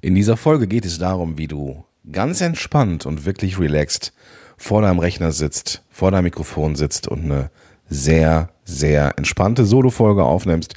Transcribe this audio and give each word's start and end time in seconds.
In 0.00 0.14
dieser 0.14 0.36
Folge 0.36 0.68
geht 0.68 0.84
es 0.84 0.98
darum, 0.98 1.38
wie 1.38 1.48
du 1.48 1.84
ganz 2.12 2.40
entspannt 2.40 3.04
und 3.04 3.24
wirklich 3.26 3.58
relaxed 3.58 4.12
vor 4.56 4.82
deinem 4.82 5.00
Rechner 5.00 5.32
sitzt, 5.32 5.82
vor 5.90 6.10
deinem 6.10 6.24
Mikrofon 6.24 6.76
sitzt 6.76 7.08
und 7.08 7.24
eine 7.24 7.50
sehr, 7.88 8.50
sehr 8.64 9.18
entspannte 9.18 9.64
Solo-Folge 9.64 10.22
aufnimmst. 10.22 10.74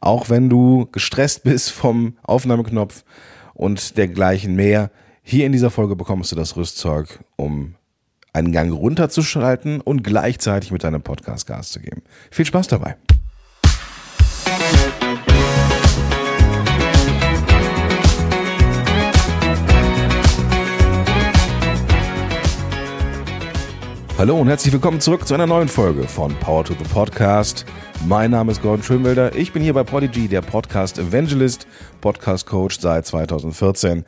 Auch 0.00 0.28
wenn 0.28 0.50
du 0.50 0.86
gestresst 0.92 1.44
bist 1.44 1.70
vom 1.70 2.16
Aufnahmeknopf 2.22 3.04
und 3.54 3.96
dergleichen 3.96 4.54
mehr. 4.54 4.90
Hier 5.22 5.46
in 5.46 5.52
dieser 5.52 5.70
Folge 5.70 5.96
bekommst 5.96 6.32
du 6.32 6.36
das 6.36 6.56
Rüstzeug, 6.56 7.20
um 7.36 7.74
einen 8.32 8.52
Gang 8.52 8.72
runterzuschalten 8.72 9.80
und 9.80 10.04
gleichzeitig 10.04 10.70
mit 10.70 10.84
deinem 10.84 11.02
Podcast 11.02 11.46
Gas 11.46 11.70
zu 11.70 11.80
geben. 11.80 12.02
Viel 12.30 12.44
Spaß 12.44 12.68
dabei. 12.68 12.96
Hallo 24.18 24.36
und 24.36 24.48
herzlich 24.48 24.72
willkommen 24.72 25.00
zurück 25.00 25.28
zu 25.28 25.34
einer 25.34 25.46
neuen 25.46 25.68
Folge 25.68 26.02
von 26.08 26.34
Power 26.40 26.64
to 26.64 26.74
the 26.74 26.82
Podcast. 26.92 27.64
Mein 28.04 28.32
Name 28.32 28.50
ist 28.50 28.60
Gordon 28.60 28.82
Schönwelder. 28.82 29.36
Ich 29.36 29.52
bin 29.52 29.62
hier 29.62 29.74
bei 29.74 29.84
Prodigy, 29.84 30.26
der 30.26 30.42
Podcast 30.42 30.98
Evangelist, 30.98 31.68
Podcast 32.00 32.44
Coach 32.44 32.80
seit 32.80 33.06
2014 33.06 34.04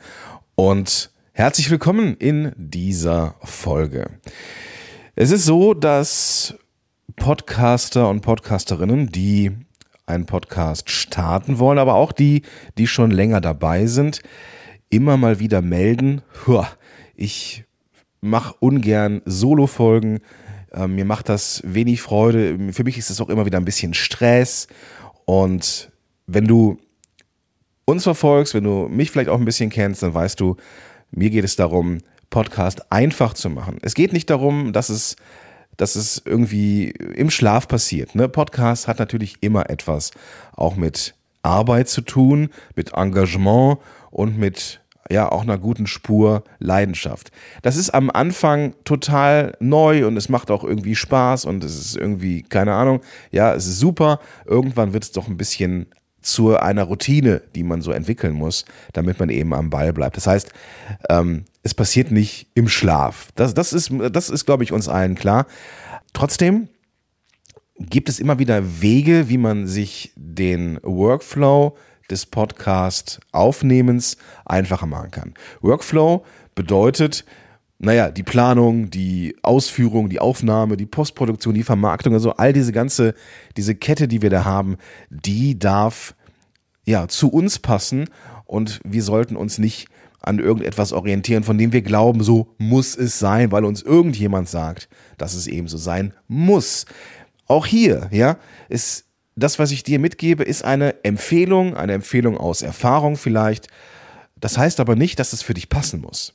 und 0.55 1.11
herzlich 1.31 1.71
willkommen 1.71 2.17
in 2.17 2.51
dieser 2.57 3.35
Folge. 3.41 4.19
Es 5.15 5.31
ist 5.31 5.45
so, 5.45 5.73
dass 5.73 6.55
Podcaster 7.15 8.09
und 8.09 8.19
Podcasterinnen, 8.19 9.13
die 9.13 9.51
einen 10.07 10.25
Podcast 10.25 10.89
starten 10.89 11.57
wollen, 11.57 11.79
aber 11.79 11.93
auch 11.93 12.11
die, 12.11 12.41
die 12.77 12.87
schon 12.87 13.11
länger 13.11 13.39
dabei 13.39 13.85
sind, 13.85 14.21
immer 14.89 15.15
mal 15.15 15.39
wieder 15.39 15.61
melden, 15.61 16.21
ich 17.15 17.63
mache 18.21 18.55
ungern 18.59 19.21
Solo-Folgen. 19.25 20.19
Ähm, 20.71 20.95
mir 20.95 21.05
macht 21.05 21.29
das 21.29 21.61
wenig 21.65 22.01
Freude. 22.01 22.57
Für 22.71 22.83
mich 22.83 22.97
ist 22.97 23.09
das 23.09 23.19
auch 23.19 23.29
immer 23.29 23.45
wieder 23.45 23.57
ein 23.57 23.65
bisschen 23.65 23.93
Stress. 23.93 24.67
Und 25.25 25.91
wenn 26.27 26.45
du 26.45 26.77
uns 27.85 28.03
verfolgst, 28.03 28.53
wenn 28.53 28.63
du 28.63 28.87
mich 28.87 29.11
vielleicht 29.11 29.29
auch 29.29 29.39
ein 29.39 29.45
bisschen 29.45 29.69
kennst, 29.69 30.03
dann 30.03 30.13
weißt 30.13 30.39
du, 30.39 30.55
mir 31.11 31.29
geht 31.29 31.43
es 31.43 31.55
darum, 31.55 31.97
Podcast 32.29 32.91
einfach 32.91 33.33
zu 33.33 33.49
machen. 33.49 33.77
Es 33.81 33.93
geht 33.93 34.13
nicht 34.13 34.29
darum, 34.29 34.71
dass 34.71 34.89
es, 34.89 35.17
dass 35.75 35.95
es 35.95 36.21
irgendwie 36.23 36.89
im 36.89 37.29
Schlaf 37.29 37.67
passiert. 37.67 38.15
Ne? 38.15 38.29
Podcast 38.29 38.87
hat 38.87 38.99
natürlich 38.99 39.37
immer 39.41 39.69
etwas 39.69 40.11
auch 40.55 40.75
mit 40.75 41.15
Arbeit 41.43 41.89
zu 41.89 42.01
tun, 42.01 42.49
mit 42.75 42.93
Engagement 42.93 43.79
und 44.09 44.37
mit 44.37 44.80
ja 45.11 45.31
auch 45.31 45.41
einer 45.41 45.57
guten 45.57 45.87
Spur 45.87 46.43
Leidenschaft. 46.59 47.31
Das 47.61 47.77
ist 47.77 47.91
am 47.91 48.09
Anfang 48.09 48.73
total 48.83 49.55
neu 49.59 50.07
und 50.07 50.17
es 50.17 50.29
macht 50.29 50.51
auch 50.51 50.63
irgendwie 50.63 50.95
Spaß 50.95 51.45
und 51.45 51.63
es 51.63 51.77
ist 51.77 51.97
irgendwie, 51.97 52.43
keine 52.43 52.73
Ahnung, 52.73 53.01
ja, 53.31 53.53
es 53.53 53.67
ist 53.67 53.79
super. 53.79 54.19
Irgendwann 54.45 54.93
wird 54.93 55.03
es 55.03 55.11
doch 55.11 55.27
ein 55.27 55.37
bisschen 55.37 55.87
zu 56.21 56.55
einer 56.55 56.83
Routine, 56.83 57.41
die 57.55 57.63
man 57.63 57.81
so 57.81 57.91
entwickeln 57.91 58.33
muss, 58.33 58.65
damit 58.93 59.19
man 59.19 59.29
eben 59.29 59.53
am 59.53 59.69
Ball 59.69 59.91
bleibt. 59.91 60.17
Das 60.17 60.27
heißt, 60.27 60.51
ähm, 61.09 61.45
es 61.63 61.73
passiert 61.73 62.11
nicht 62.11 62.47
im 62.53 62.67
Schlaf. 62.67 63.29
Das, 63.35 63.53
das 63.53 63.73
ist, 63.73 63.91
das 64.11 64.29
ist, 64.29 64.45
glaube 64.45 64.63
ich, 64.63 64.71
uns 64.71 64.87
allen 64.87 65.15
klar. 65.15 65.47
Trotzdem 66.13 66.69
gibt 67.79 68.09
es 68.09 68.19
immer 68.19 68.39
wieder 68.39 68.81
Wege, 68.81 69.29
wie 69.29 69.37
man 69.37 69.67
sich 69.67 70.13
den 70.15 70.79
Workflow 70.83 71.75
des 72.11 72.25
Podcast-Aufnehmens 72.25 74.17
einfacher 74.45 74.85
machen 74.85 75.11
kann. 75.11 75.33
Workflow 75.61 76.23
bedeutet, 76.53 77.25
naja, 77.79 78.11
die 78.11 78.23
Planung, 78.23 78.91
die 78.91 79.35
Ausführung, 79.41 80.09
die 80.09 80.19
Aufnahme, 80.19 80.77
die 80.77 80.85
Postproduktion, 80.85 81.55
die 81.55 81.63
Vermarktung, 81.63 82.13
also 82.13 82.33
all 82.33 82.53
diese 82.53 82.71
ganze, 82.71 83.15
diese 83.57 83.73
Kette, 83.73 84.07
die 84.07 84.21
wir 84.21 84.29
da 84.29 84.45
haben, 84.45 84.77
die 85.09 85.57
darf 85.57 86.13
ja 86.85 87.07
zu 87.07 87.29
uns 87.29 87.57
passen 87.57 88.07
und 88.45 88.81
wir 88.83 89.01
sollten 89.01 89.35
uns 89.35 89.57
nicht 89.57 89.87
an 90.19 90.37
irgendetwas 90.37 90.93
orientieren, 90.93 91.43
von 91.43 91.57
dem 91.57 91.73
wir 91.73 91.81
glauben, 91.81 92.21
so 92.21 92.53
muss 92.59 92.95
es 92.95 93.17
sein, 93.17 93.51
weil 93.51 93.65
uns 93.65 93.81
irgendjemand 93.81 94.47
sagt, 94.47 94.87
dass 95.17 95.33
es 95.33 95.47
eben 95.47 95.67
so 95.67 95.77
sein 95.77 96.13
muss. 96.27 96.85
Auch 97.47 97.65
hier, 97.65 98.07
ja, 98.11 98.37
ist 98.69 99.05
das, 99.35 99.59
was 99.59 99.71
ich 99.71 99.83
dir 99.83 99.99
mitgebe, 99.99 100.43
ist 100.43 100.63
eine 100.63 101.03
Empfehlung, 101.03 101.75
eine 101.75 101.93
Empfehlung 101.93 102.37
aus 102.37 102.61
Erfahrung 102.61 103.17
vielleicht. 103.17 103.67
Das 104.39 104.57
heißt 104.57 104.79
aber 104.79 104.95
nicht, 104.95 105.19
dass 105.19 105.33
es 105.33 105.41
für 105.41 105.53
dich 105.53 105.69
passen 105.69 106.01
muss. 106.01 106.33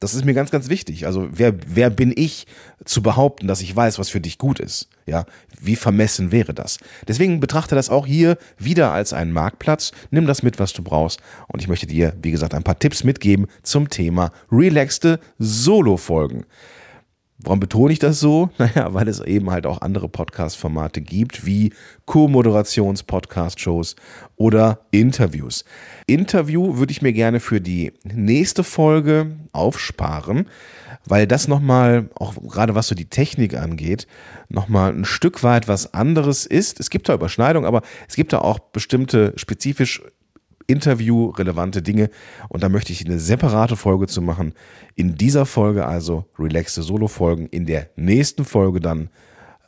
Das 0.00 0.14
ist 0.14 0.24
mir 0.24 0.34
ganz, 0.34 0.50
ganz 0.50 0.68
wichtig. 0.68 1.06
Also 1.06 1.28
wer, 1.32 1.54
wer 1.66 1.88
bin 1.88 2.12
ich 2.14 2.46
zu 2.84 3.02
behaupten, 3.02 3.46
dass 3.46 3.62
ich 3.62 3.74
weiß, 3.74 3.98
was 3.98 4.10
für 4.10 4.20
dich 4.20 4.36
gut 4.36 4.60
ist? 4.60 4.88
Ja, 5.06 5.24
wie 5.60 5.76
vermessen 5.76 6.30
wäre 6.30 6.52
das? 6.52 6.78
Deswegen 7.08 7.40
betrachte 7.40 7.74
das 7.74 7.88
auch 7.88 8.06
hier 8.06 8.36
wieder 8.58 8.92
als 8.92 9.12
einen 9.12 9.32
Marktplatz. 9.32 9.92
Nimm 10.10 10.26
das 10.26 10.42
mit, 10.42 10.58
was 10.58 10.74
du 10.74 10.82
brauchst. 10.82 11.20
Und 11.48 11.62
ich 11.62 11.68
möchte 11.68 11.86
dir, 11.86 12.12
wie 12.20 12.32
gesagt, 12.32 12.54
ein 12.54 12.64
paar 12.64 12.78
Tipps 12.78 13.02
mitgeben 13.04 13.46
zum 13.62 13.88
Thema 13.88 14.32
relaxte 14.50 15.20
Solo-Folgen. 15.38 16.44
Warum 17.44 17.60
betone 17.60 17.92
ich 17.92 17.98
das 17.98 18.20
so? 18.20 18.48
Naja, 18.58 18.94
weil 18.94 19.08
es 19.08 19.20
eben 19.20 19.50
halt 19.50 19.66
auch 19.66 19.82
andere 19.82 20.08
Podcast-Formate 20.08 21.02
gibt, 21.02 21.44
wie 21.44 21.72
Co-Moderations-Podcast-Shows 22.06 23.96
oder 24.36 24.80
Interviews. 24.90 25.66
Interview 26.06 26.78
würde 26.78 26.92
ich 26.92 27.02
mir 27.02 27.12
gerne 27.12 27.40
für 27.40 27.60
die 27.60 27.92
nächste 28.04 28.64
Folge 28.64 29.36
aufsparen, 29.52 30.48
weil 31.04 31.26
das 31.26 31.46
nochmal, 31.46 32.08
auch 32.14 32.34
gerade 32.48 32.74
was 32.74 32.88
so 32.88 32.94
die 32.94 33.10
Technik 33.10 33.54
angeht, 33.54 34.06
nochmal 34.48 34.92
ein 34.92 35.04
Stück 35.04 35.42
weit 35.42 35.68
was 35.68 35.92
anderes 35.92 36.46
ist. 36.46 36.80
Es 36.80 36.88
gibt 36.88 37.10
da 37.10 37.14
Überschneidungen, 37.14 37.66
aber 37.66 37.82
es 38.08 38.16
gibt 38.16 38.32
da 38.32 38.38
auch 38.38 38.58
bestimmte 38.58 39.34
spezifisch 39.36 40.02
interviewrelevante 40.66 41.82
Dinge. 41.82 42.10
Und 42.48 42.62
da 42.62 42.68
möchte 42.68 42.92
ich 42.92 43.04
eine 43.04 43.18
separate 43.18 43.76
Folge 43.76 44.06
zu 44.06 44.22
machen. 44.22 44.54
In 44.94 45.14
dieser 45.16 45.46
Folge 45.46 45.86
also 45.86 46.26
relaxte 46.38 46.82
Solo-Folgen. 46.82 47.46
In 47.46 47.66
der 47.66 47.88
nächsten 47.96 48.44
Folge 48.44 48.80
dann 48.80 49.10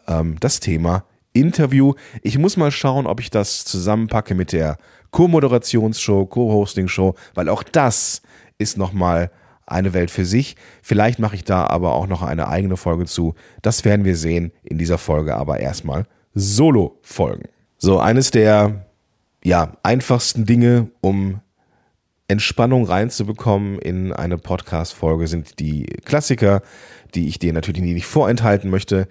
ähm, 0.06 0.36
das 0.40 0.60
Thema 0.60 1.04
Interview. 1.32 1.94
Ich 2.22 2.38
muss 2.38 2.56
mal 2.56 2.70
schauen, 2.70 3.06
ob 3.06 3.20
ich 3.20 3.30
das 3.30 3.64
zusammenpacke 3.64 4.34
mit 4.34 4.52
der 4.52 4.78
Co-Moderationsshow, 5.10 6.26
Co-Hosting-Show, 6.26 7.14
weil 7.34 7.48
auch 7.48 7.62
das 7.62 8.22
ist 8.58 8.78
nochmal 8.78 9.30
eine 9.66 9.92
Welt 9.92 10.10
für 10.10 10.24
sich. 10.24 10.56
Vielleicht 10.82 11.18
mache 11.18 11.34
ich 11.34 11.44
da 11.44 11.66
aber 11.66 11.94
auch 11.94 12.06
noch 12.06 12.22
eine 12.22 12.48
eigene 12.48 12.76
Folge 12.76 13.04
zu. 13.04 13.34
Das 13.62 13.84
werden 13.84 14.04
wir 14.04 14.16
sehen 14.16 14.52
in 14.62 14.78
dieser 14.78 14.98
Folge, 14.98 15.36
aber 15.36 15.60
erstmal 15.60 16.06
Solo-Folgen. 16.34 17.48
So, 17.78 17.98
eines 17.98 18.30
der 18.30 18.86
ja, 19.46 19.74
einfachsten 19.84 20.44
Dinge, 20.44 20.88
um 21.00 21.40
Entspannung 22.26 22.84
reinzubekommen 22.84 23.78
in 23.78 24.12
eine 24.12 24.38
Podcast-Folge, 24.38 25.28
sind 25.28 25.60
die 25.60 25.84
Klassiker, 26.04 26.62
die 27.14 27.28
ich 27.28 27.38
dir 27.38 27.52
natürlich 27.52 27.80
nicht 27.80 28.06
vorenthalten 28.06 28.70
möchte. 28.70 29.06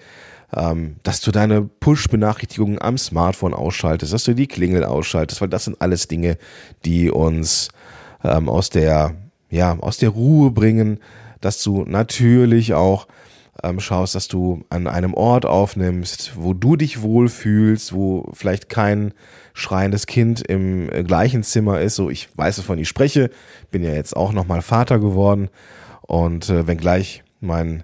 Ähm, 0.53 0.97
dass 1.03 1.22
du 1.22 1.31
deine 1.31 1.62
Push-Benachrichtigungen 1.63 2.81
am 2.81 2.97
Smartphone 2.97 3.53
ausschaltest, 3.53 4.12
dass 4.12 4.25
du 4.25 4.35
die 4.35 4.47
Klingel 4.47 4.84
ausschaltest, 4.84 5.40
weil 5.40 5.47
das 5.47 5.63
sind 5.63 5.79
alles 5.79 6.09
Dinge, 6.09 6.38
die 6.84 7.09
uns 7.09 7.69
ähm, 8.22 8.50
aus 8.50 8.69
der, 8.69 9.16
ja, 9.50 9.79
aus 9.79 9.97
der 9.97 10.09
Ruhe 10.09 10.51
bringen, 10.51 11.00
dass 11.40 11.63
du 11.63 11.85
natürlich 11.88 12.74
auch 12.74 13.07
ähm, 13.64 13.80
schaust, 13.80 14.16
dass 14.16 14.28
du 14.28 14.64
an 14.70 14.88
einem 14.88 15.14
Ort 15.14 15.46
aufnimmst, 15.46 16.34
wo 16.36 16.54
du 16.54 16.76
dich 16.76 17.02
wohlfühlst, 17.02 17.94
wo 17.94 18.30
vielleicht 18.34 18.70
kein 18.70 19.14
schreiendes 19.54 20.08
Kind 20.08 20.42
im 20.42 20.92
äh, 20.92 21.04
gleichen 21.04 21.44
Zimmer 21.44 21.82
ist. 21.82 21.96
So, 21.96 22.10
ich 22.10 22.30
weiß, 22.36 22.60
wovon 22.60 22.80
ich 22.80 22.90
spreche, 22.90 23.30
bin 23.72 23.84
ja 23.84 23.94
jetzt 23.94 24.16
auch 24.16 24.34
nochmal 24.34 24.62
Vater 24.62 25.00
geworden 25.00 25.50
und 26.02 26.50
äh, 26.50 26.68
wenngleich 26.68 27.24
mein 27.40 27.84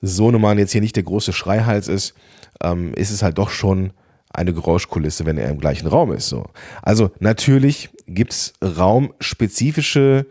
Sohnemann 0.00 0.58
jetzt 0.58 0.72
hier 0.72 0.80
nicht 0.80 0.96
der 0.96 1.02
große 1.02 1.32
Schreihals 1.32 1.88
ist, 1.88 2.14
ähm, 2.62 2.94
ist 2.94 3.10
es 3.10 3.22
halt 3.22 3.38
doch 3.38 3.50
schon 3.50 3.92
eine 4.30 4.52
Geräuschkulisse, 4.52 5.26
wenn 5.26 5.38
er 5.38 5.50
im 5.50 5.60
gleichen 5.60 5.86
Raum 5.86 6.12
ist. 6.12 6.28
So. 6.28 6.46
Also 6.82 7.10
natürlich 7.20 7.90
gibt's 8.06 8.52
raumspezifische 8.62 10.26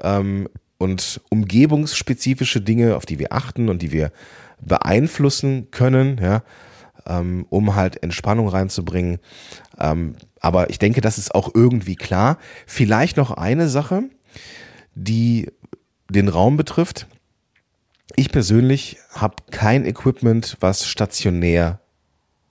ähm, 0.00 0.48
und 0.78 1.20
umgebungsspezifische 1.28 2.60
Dinge, 2.60 2.96
auf 2.96 3.04
die 3.04 3.18
wir 3.18 3.32
achten 3.32 3.68
und 3.68 3.82
die 3.82 3.92
wir 3.92 4.12
beeinflussen 4.60 5.70
können, 5.70 6.18
ja, 6.22 6.42
ähm, 7.06 7.46
um 7.50 7.74
halt 7.74 8.02
Entspannung 8.02 8.48
reinzubringen. 8.48 9.18
Ähm, 9.78 10.14
aber 10.40 10.70
ich 10.70 10.78
denke, 10.78 11.00
das 11.00 11.18
ist 11.18 11.34
auch 11.34 11.54
irgendwie 11.54 11.96
klar. 11.96 12.38
Vielleicht 12.66 13.16
noch 13.16 13.32
eine 13.32 13.68
Sache, 13.68 14.04
die 14.94 15.50
den 16.08 16.28
Raum 16.28 16.56
betrifft. 16.56 17.06
Ich 18.16 18.30
persönlich 18.30 18.98
habe 19.12 19.36
kein 19.50 19.84
Equipment, 19.84 20.56
was 20.60 20.86
stationär 20.86 21.80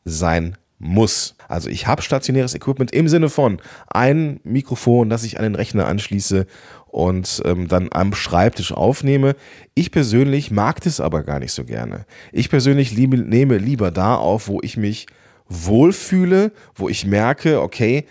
sein 0.06 0.58
muss. 0.80 1.36
Also 1.48 1.70
ich 1.70 1.88
habe 1.88 2.02
stationäres 2.02 2.54
Equipment 2.54 2.92
im 2.92 3.08
Sinne 3.08 3.30
von 3.30 3.60
ein 3.88 4.40
Mikrofon, 4.44 5.10
das 5.10 5.24
ich 5.24 5.38
an 5.38 5.44
den 5.44 5.56
Rechner 5.56 5.88
anschließe 5.88 6.46
und 6.88 7.42
ähm, 7.46 7.68
dann 7.68 7.90
am 7.92 8.14
Schreibtisch 8.14 8.72
aufnehme. 8.72 9.36
Ich 9.74 9.92
persönlich 9.92 10.52
mag 10.52 10.82
das 10.82 11.00
aber 11.00 11.24
gar 11.24 11.40
nicht 11.40 11.52
so 11.52 11.64
gerne. 11.64 12.06
Ich 12.32 12.50
persönlich 12.50 12.92
liebe, 12.92 13.18
nehme 13.18 13.58
lieber 13.58 13.92
da 13.92 14.16
auf, 14.16 14.48
wo 14.48 14.60
ich 14.62 14.78
mich 14.78 15.08
wohlfühle, 15.50 16.52
wo 16.76 16.90
ich 16.90 17.06
merke, 17.06 17.62
okay, 17.62 18.06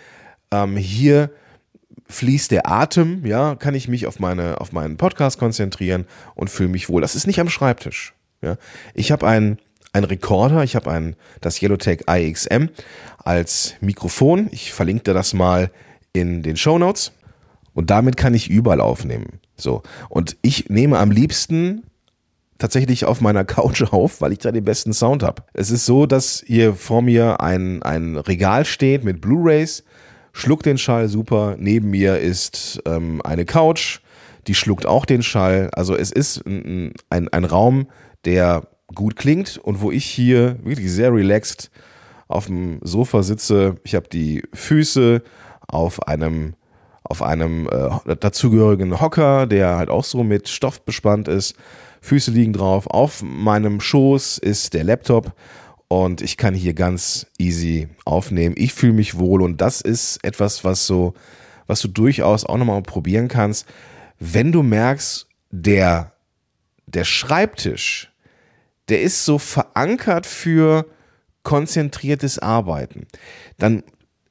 ähm, 0.51 0.75
hier 0.75 1.29
fließt 2.09 2.51
der 2.51 2.69
Atem, 2.69 3.25
ja, 3.25 3.55
kann 3.55 3.75
ich 3.75 3.87
mich 3.87 4.07
auf 4.07 4.19
meine 4.19 4.61
auf 4.61 4.71
meinen 4.71 4.97
Podcast 4.97 5.37
konzentrieren 5.37 6.05
und 6.35 6.49
fühle 6.49 6.69
mich 6.69 6.89
wohl. 6.89 7.01
Das 7.01 7.15
ist 7.15 7.27
nicht 7.27 7.39
am 7.39 7.49
Schreibtisch. 7.49 8.13
Ja. 8.41 8.57
Ich 8.93 9.11
habe 9.11 9.27
einen 9.27 9.57
ein 9.97 10.03
Recorder, 10.03 10.63
ich 10.63 10.75
habe 10.75 11.15
das 11.41 11.61
Yellowtech 11.61 12.05
IXM 12.09 12.67
als 13.23 13.73
Mikrofon. 13.81 14.47
Ich 14.51 14.71
verlinke 14.73 15.03
dir 15.03 15.13
das 15.13 15.33
mal 15.33 15.71
in 16.13 16.43
den 16.43 16.55
Show 16.55 16.77
Notes 16.77 17.11
und 17.73 17.89
damit 17.89 18.15
kann 18.15 18.33
ich 18.33 18.49
überall 18.49 18.81
aufnehmen. 18.81 19.39
So 19.55 19.83
und 20.09 20.37
ich 20.41 20.69
nehme 20.69 20.99
am 20.99 21.11
liebsten 21.11 21.83
tatsächlich 22.59 23.05
auf 23.05 23.21
meiner 23.21 23.43
Couch 23.43 23.81
auf, 23.91 24.21
weil 24.21 24.31
ich 24.31 24.39
da 24.39 24.51
den 24.51 24.65
besten 24.65 24.93
Sound 24.93 25.23
habe. 25.23 25.43
Es 25.53 25.71
ist 25.71 25.85
so, 25.85 26.05
dass 26.05 26.43
hier 26.45 26.75
vor 26.75 27.01
mir 27.01 27.41
ein, 27.41 27.81
ein 27.83 28.17
Regal 28.17 28.65
steht 28.65 29.03
mit 29.03 29.21
Blu-rays 29.21 29.83
schluckt 30.37 30.67
den 30.67 30.77
Schall 30.77 31.09
super. 31.09 31.55
Neben 31.57 31.89
mir 31.89 32.19
ist 32.19 32.81
ähm, 32.85 33.21
eine 33.23 33.45
Couch, 33.45 33.99
die 34.45 34.53
schluckt 34.53 34.85
auch 34.85 35.05
den 35.05 35.23
Schall. 35.23 35.69
Also 35.73 35.95
es 35.95 36.11
ist 36.11 36.45
ein, 36.45 36.93
ein, 37.09 37.27
ein 37.29 37.43
Raum, 37.43 37.87
der 38.23 38.67
gut 38.93 39.15
klingt 39.15 39.57
und 39.57 39.81
wo 39.81 39.91
ich 39.91 40.05
hier 40.05 40.57
wirklich 40.63 40.91
sehr 40.91 41.13
relaxed 41.13 41.69
auf 42.27 42.47
dem 42.47 42.79
Sofa 42.83 43.23
sitze. 43.23 43.75
Ich 43.83 43.95
habe 43.95 44.07
die 44.09 44.43
Füße 44.53 45.21
auf 45.67 46.07
einem 46.07 46.55
auf 47.03 47.21
einem 47.21 47.69
äh, 47.69 48.15
dazugehörigen 48.17 48.99
Hocker, 48.99 49.47
der 49.47 49.77
halt 49.77 49.89
auch 49.89 50.03
so 50.03 50.23
mit 50.23 50.49
Stoff 50.49 50.81
bespannt 50.81 51.29
ist. 51.29 51.55
Füße 52.01 52.31
liegen 52.31 52.51
drauf. 52.51 52.87
Auf 52.87 53.23
meinem 53.23 53.79
Schoß 53.79 54.39
ist 54.39 54.73
der 54.73 54.83
Laptop 54.83 55.33
und 55.87 56.21
ich 56.21 56.35
kann 56.35 56.53
hier 56.53 56.73
ganz 56.73 57.27
easy 57.37 57.87
aufnehmen. 58.03 58.55
Ich 58.57 58.73
fühle 58.73 58.93
mich 58.93 59.17
wohl 59.17 59.41
und 59.41 59.61
das 59.61 59.81
ist 59.81 60.23
etwas, 60.23 60.63
was 60.63 60.85
so, 60.85 61.13
was 61.65 61.81
du 61.81 61.87
durchaus 61.87 62.45
auch 62.45 62.57
nochmal 62.57 62.81
probieren 62.81 63.29
kannst. 63.29 63.65
Wenn 64.19 64.51
du 64.51 64.63
merkst, 64.63 65.27
der, 65.49 66.11
der 66.87 67.05
Schreibtisch, 67.05 68.11
der 68.89 69.01
ist 69.01 69.25
so 69.25 69.37
verankert 69.37 70.25
für 70.25 70.85
konzentriertes 71.43 72.39
Arbeiten, 72.39 73.07
dann 73.57 73.83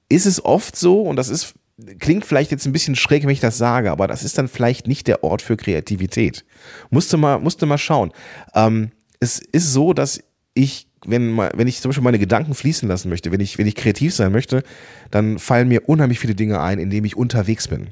ist 0.09 0.27
es 0.27 0.45
oft 0.45 0.77
so, 0.77 1.03
und 1.03 1.17
das 1.17 1.29
ist, 1.29 1.55
klingt 1.99 2.25
vielleicht 2.25 2.51
jetzt 2.51 2.67
ein 2.67 2.73
bisschen 2.73 2.97
schräg, 2.97 3.25
wenn 3.25 3.31
ich 3.31 3.41
das 3.41 3.59
sage, 3.59 3.91
aber 3.91 4.07
das 4.07 4.23
ist 4.23 4.39
dann 4.39 4.49
vielleicht 4.49 4.87
nicht 4.87 5.07
der 5.07 5.25
Ort 5.25 5.43
für 5.43 5.57
Kreativität. 5.57 6.45
Musste 6.91 7.17
mal, 7.17 7.39
musste 7.39 7.67
mal 7.67 7.79
schauen. 7.79 8.13
Ähm, 8.55 8.93
es 9.21 9.39
ist 9.39 9.73
so, 9.73 9.93
dass 9.93 10.21
ich 10.55 10.86
wenn, 11.05 11.37
wenn 11.37 11.69
ich 11.69 11.81
zum 11.81 11.91
Beispiel 11.91 12.05
meine 12.05 12.19
Gedanken 12.19 12.55
fließen 12.55 12.89
lassen 12.89 13.09
möchte, 13.09 13.31
wenn 13.31 13.41
ich, 13.41 13.59
wenn 13.59 13.67
ich 13.67 13.75
kreativ 13.75 14.15
sein 14.15 14.33
möchte, 14.33 14.63
dann 15.11 15.39
fallen 15.39 15.69
mir 15.69 15.89
unheimlich 15.89 16.19
viele 16.19 16.35
Dinge 16.35 16.61
ein, 16.61 16.79
indem 16.79 17.05
ich 17.05 17.17
unterwegs 17.17 17.69
bin. 17.69 17.89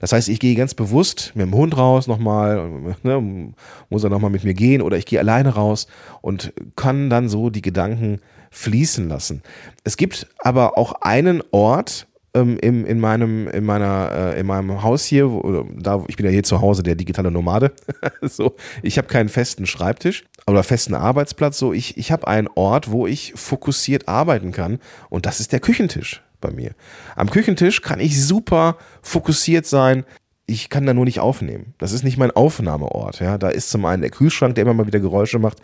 Das 0.00 0.12
heißt, 0.12 0.28
ich 0.28 0.38
gehe 0.38 0.54
ganz 0.54 0.74
bewusst 0.74 1.32
mit 1.34 1.46
dem 1.46 1.54
Hund 1.54 1.76
raus 1.76 2.06
nochmal, 2.06 2.70
ne, 3.02 3.52
muss 3.90 4.04
er 4.04 4.10
nochmal 4.10 4.30
mit 4.30 4.44
mir 4.44 4.54
gehen 4.54 4.82
oder 4.82 4.96
ich 4.96 5.06
gehe 5.06 5.18
alleine 5.18 5.50
raus 5.50 5.88
und 6.20 6.52
kann 6.76 7.10
dann 7.10 7.28
so 7.28 7.50
die 7.50 7.62
Gedanken 7.62 8.20
fließen 8.50 9.08
lassen. 9.08 9.42
Es 9.82 9.96
gibt 9.96 10.28
aber 10.38 10.78
auch 10.78 10.92
einen 11.00 11.42
Ort, 11.50 12.06
ähm, 12.34 12.58
im, 12.60 12.84
in 12.84 13.00
meinem, 13.00 13.48
in 13.48 13.64
meiner, 13.64 14.10
äh, 14.12 14.40
in 14.40 14.46
meinem 14.46 14.82
Haus 14.82 15.04
hier, 15.04 15.30
wo, 15.30 15.66
da, 15.76 16.04
ich 16.08 16.16
bin 16.16 16.26
ja 16.26 16.32
hier 16.32 16.42
zu 16.42 16.60
Hause, 16.60 16.82
der 16.82 16.96
digitale 16.96 17.30
Nomade. 17.30 17.72
so, 18.22 18.56
ich 18.82 18.98
habe 18.98 19.08
keinen 19.08 19.28
festen 19.28 19.66
Schreibtisch 19.66 20.24
oder 20.46 20.62
festen 20.62 20.94
Arbeitsplatz. 20.94 21.58
So, 21.58 21.72
ich, 21.72 21.96
ich 21.96 22.12
habe 22.12 22.26
einen 22.26 22.48
Ort, 22.54 22.90
wo 22.90 23.06
ich 23.06 23.32
fokussiert 23.36 24.08
arbeiten 24.08 24.52
kann 24.52 24.80
und 25.08 25.26
das 25.26 25.40
ist 25.40 25.52
der 25.52 25.60
Küchentisch 25.60 26.22
bei 26.40 26.50
mir. 26.50 26.72
Am 27.16 27.30
Küchentisch 27.30 27.82
kann 27.82 28.00
ich 28.00 28.22
super 28.22 28.76
fokussiert 29.02 29.66
sein 29.66 30.04
ich 30.46 30.68
kann 30.68 30.84
da 30.84 30.92
nur 30.92 31.06
nicht 31.06 31.20
aufnehmen. 31.20 31.74
Das 31.78 31.92
ist 31.92 32.04
nicht 32.04 32.18
mein 32.18 32.30
Aufnahmeort. 32.30 33.20
Ja, 33.20 33.38
da 33.38 33.48
ist 33.48 33.70
zum 33.70 33.86
einen 33.86 34.02
der 34.02 34.10
Kühlschrank, 34.10 34.54
der 34.54 34.62
immer 34.62 34.74
mal 34.74 34.86
wieder 34.86 35.00
Geräusche 35.00 35.38
macht, 35.38 35.58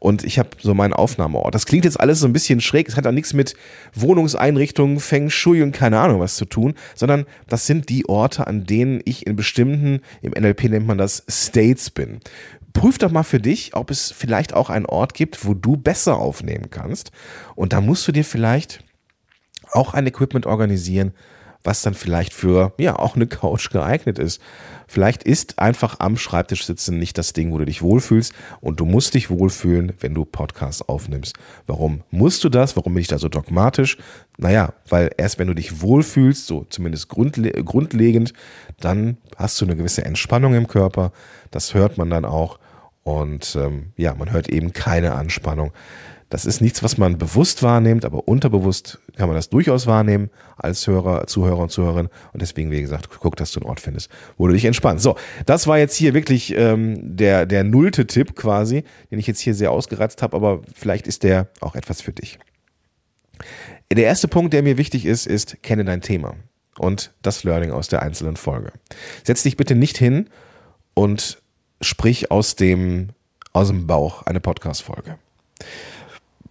und 0.00 0.24
ich 0.24 0.38
habe 0.38 0.48
so 0.58 0.74
meinen 0.74 0.94
Aufnahmeort. 0.94 1.54
Das 1.54 1.66
klingt 1.66 1.84
jetzt 1.84 2.00
alles 2.00 2.18
so 2.20 2.26
ein 2.26 2.32
bisschen 2.32 2.60
schräg. 2.60 2.88
Es 2.88 2.96
hat 2.96 3.06
auch 3.06 3.12
nichts 3.12 3.34
mit 3.34 3.54
Wohnungseinrichtungen, 3.94 4.98
Feng 4.98 5.30
Shui 5.30 5.62
und 5.62 5.72
keine 5.72 6.00
Ahnung 6.00 6.20
was 6.20 6.36
zu 6.36 6.46
tun, 6.46 6.74
sondern 6.96 7.26
das 7.48 7.66
sind 7.66 7.88
die 7.90 8.08
Orte, 8.08 8.46
an 8.46 8.64
denen 8.64 9.00
ich 9.04 9.26
in 9.26 9.36
bestimmten, 9.36 10.00
im 10.22 10.32
NLP 10.32 10.64
nennt 10.64 10.86
man 10.86 10.98
das 10.98 11.22
States 11.28 11.90
bin. 11.90 12.20
Prüf 12.72 12.98
doch 12.98 13.10
mal 13.10 13.24
für 13.24 13.40
dich, 13.40 13.74
ob 13.74 13.90
es 13.90 14.10
vielleicht 14.10 14.54
auch 14.54 14.70
einen 14.70 14.86
Ort 14.86 15.12
gibt, 15.12 15.44
wo 15.44 15.54
du 15.54 15.76
besser 15.76 16.18
aufnehmen 16.18 16.70
kannst. 16.70 17.10
Und 17.54 17.74
da 17.74 17.80
musst 17.80 18.08
du 18.08 18.12
dir 18.12 18.24
vielleicht 18.24 18.82
auch 19.72 19.92
ein 19.92 20.06
Equipment 20.06 20.46
organisieren, 20.46 21.12
was 21.62 21.82
dann 21.82 21.94
vielleicht 21.94 22.32
für 22.32 22.72
ja 22.78 22.98
auch 22.98 23.16
eine 23.16 23.26
Couch 23.26 23.70
geeignet 23.70 24.18
ist. 24.18 24.40
Vielleicht 24.86 25.22
ist 25.22 25.58
einfach 25.60 26.00
am 26.00 26.16
Schreibtisch 26.16 26.64
sitzen 26.64 26.98
nicht 26.98 27.16
das 27.16 27.32
Ding, 27.32 27.52
wo 27.52 27.58
du 27.58 27.64
dich 27.64 27.80
wohlfühlst 27.80 28.32
und 28.60 28.80
du 28.80 28.84
musst 28.84 29.14
dich 29.14 29.30
wohlfühlen, 29.30 29.92
wenn 30.00 30.14
du 30.14 30.24
Podcasts 30.24 30.82
aufnimmst. 30.82 31.36
Warum 31.66 32.02
musst 32.10 32.42
du 32.42 32.48
das? 32.48 32.76
Warum 32.76 32.94
bin 32.94 33.00
ich 33.00 33.08
da 33.08 33.18
so 33.18 33.28
dogmatisch? 33.28 33.98
Naja, 34.36 34.72
weil 34.88 35.10
erst 35.16 35.38
wenn 35.38 35.46
du 35.46 35.54
dich 35.54 35.80
wohlfühlst, 35.80 36.46
so 36.46 36.66
zumindest 36.70 37.08
grundle 37.08 37.52
grundlegend, 37.52 38.32
dann 38.80 39.18
hast 39.36 39.60
du 39.60 39.64
eine 39.64 39.76
gewisse 39.76 40.04
Entspannung 40.04 40.54
im 40.54 40.66
Körper. 40.66 41.12
Das 41.50 41.74
hört 41.74 41.98
man 41.98 42.10
dann 42.10 42.24
auch. 42.24 42.58
Und 43.02 43.56
ähm, 43.56 43.92
ja, 43.96 44.14
man 44.14 44.30
hört 44.32 44.48
eben 44.48 44.72
keine 44.72 45.14
Anspannung. 45.14 45.72
Das 46.30 46.44
ist 46.44 46.60
nichts, 46.60 46.82
was 46.84 46.96
man 46.96 47.18
bewusst 47.18 47.62
wahrnimmt, 47.64 48.04
aber 48.04 48.28
unterbewusst 48.28 49.00
kann 49.16 49.28
man 49.28 49.34
das 49.34 49.50
durchaus 49.50 49.88
wahrnehmen 49.88 50.30
als 50.56 50.86
Hörer, 50.86 51.26
Zuhörer 51.26 51.58
und 51.58 51.70
Zuhörerin. 51.70 52.08
Und 52.32 52.40
deswegen, 52.40 52.70
wie 52.70 52.80
gesagt, 52.80 53.08
guck, 53.18 53.34
dass 53.34 53.50
du 53.50 53.60
einen 53.60 53.68
Ort 53.68 53.80
findest, 53.80 54.10
wo 54.38 54.46
du 54.46 54.52
dich 54.52 54.64
entspannst. 54.64 55.02
So, 55.02 55.16
das 55.44 55.66
war 55.66 55.78
jetzt 55.78 55.96
hier 55.96 56.14
wirklich 56.14 56.54
ähm, 56.56 57.16
der, 57.16 57.46
der 57.46 57.64
nullte 57.64 58.06
Tipp 58.06 58.36
quasi, 58.36 58.84
den 59.10 59.18
ich 59.18 59.26
jetzt 59.26 59.40
hier 59.40 59.54
sehr 59.54 59.72
ausgereizt 59.72 60.22
habe, 60.22 60.36
aber 60.36 60.62
vielleicht 60.72 61.08
ist 61.08 61.24
der 61.24 61.48
auch 61.60 61.74
etwas 61.74 62.00
für 62.00 62.12
dich. 62.12 62.38
Der 63.92 64.04
erste 64.04 64.28
Punkt, 64.28 64.54
der 64.54 64.62
mir 64.62 64.78
wichtig 64.78 65.06
ist, 65.06 65.26
ist, 65.26 65.64
kenne 65.64 65.84
dein 65.84 66.00
Thema 66.00 66.36
und 66.78 67.12
das 67.22 67.42
Learning 67.42 67.72
aus 67.72 67.88
der 67.88 68.02
einzelnen 68.02 68.36
Folge. 68.36 68.72
Setz 69.24 69.42
dich 69.42 69.56
bitte 69.56 69.74
nicht 69.74 69.98
hin 69.98 70.30
und 70.94 71.42
sprich 71.80 72.30
aus 72.30 72.54
dem, 72.54 73.08
aus 73.52 73.66
dem 73.66 73.88
Bauch 73.88 74.22
eine 74.22 74.38
Podcast-Folge. 74.38 75.18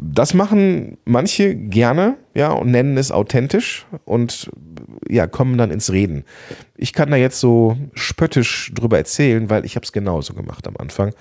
Das 0.01 0.33
machen 0.33 0.97
manche 1.03 1.55
gerne, 1.55 2.15
ja, 2.33 2.53
und 2.53 2.71
nennen 2.71 2.97
es 2.97 3.11
authentisch 3.11 3.85
und 4.05 4.49
ja, 5.09 5.27
kommen 5.27 5.57
dann 5.57 5.71
ins 5.71 5.91
Reden. 5.91 6.23
Ich 6.77 6.93
kann 6.93 7.11
da 7.11 7.17
jetzt 7.17 7.41
so 7.41 7.75
spöttisch 7.95 8.71
drüber 8.73 8.97
erzählen, 8.97 9.49
weil 9.49 9.65
ich 9.65 9.75
habe 9.75 9.83
es 9.83 9.91
genauso 9.91 10.33
gemacht 10.33 10.65
am 10.67 10.77
Anfang. 10.77 11.13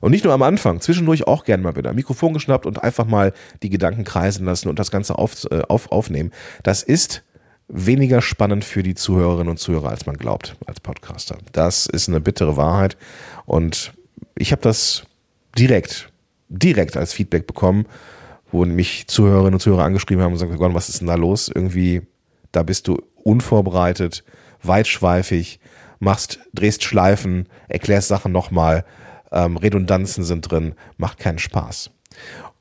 Und 0.00 0.12
nicht 0.12 0.24
nur 0.24 0.32
am 0.32 0.40
Anfang, 0.40 0.80
zwischendurch 0.80 1.26
auch 1.26 1.44
gerne 1.44 1.62
mal 1.62 1.76
wieder 1.76 1.92
Mikrofon 1.92 2.32
geschnappt 2.32 2.64
und 2.64 2.82
einfach 2.82 3.04
mal 3.04 3.34
die 3.62 3.68
Gedanken 3.68 4.04
kreisen 4.04 4.46
lassen 4.46 4.70
und 4.70 4.78
das 4.78 4.90
Ganze 4.90 5.18
auf, 5.18 5.44
äh, 5.50 5.60
auf, 5.68 5.92
aufnehmen. 5.92 6.30
Das 6.62 6.82
ist 6.82 7.22
weniger 7.68 8.22
spannend 8.22 8.64
für 8.64 8.82
die 8.82 8.94
Zuhörerinnen 8.94 9.50
und 9.50 9.58
Zuhörer, 9.58 9.90
als 9.90 10.06
man 10.06 10.16
glaubt, 10.16 10.56
als 10.66 10.80
Podcaster. 10.80 11.36
Das 11.52 11.84
ist 11.84 12.08
eine 12.08 12.20
bittere 12.22 12.56
Wahrheit. 12.56 12.96
Und 13.44 13.92
ich 14.36 14.52
habe 14.52 14.62
das 14.62 15.04
direkt, 15.58 16.10
direkt 16.48 16.96
als 16.96 17.12
Feedback 17.12 17.46
bekommen 17.46 17.84
wo 18.52 18.64
mich 18.64 19.08
Zuhörerinnen 19.08 19.54
und 19.54 19.60
Zuhörer 19.60 19.84
angeschrieben 19.84 20.22
haben 20.22 20.32
und 20.32 20.38
gesagt, 20.38 20.56
Gott, 20.56 20.74
was 20.74 20.88
ist 20.88 21.00
denn 21.00 21.08
da 21.08 21.16
los? 21.16 21.50
Irgendwie, 21.52 22.02
da 22.52 22.62
bist 22.62 22.86
du 22.86 23.02
unvorbereitet, 23.14 24.24
weitschweifig, 24.62 25.58
machst, 25.98 26.38
drehst 26.52 26.84
Schleifen, 26.84 27.48
erklärst 27.68 28.08
Sachen 28.08 28.30
nochmal, 28.30 28.84
ähm, 29.32 29.56
Redundanzen 29.56 30.22
sind 30.22 30.42
drin, 30.42 30.74
macht 30.98 31.18
keinen 31.18 31.38
Spaß. 31.38 31.90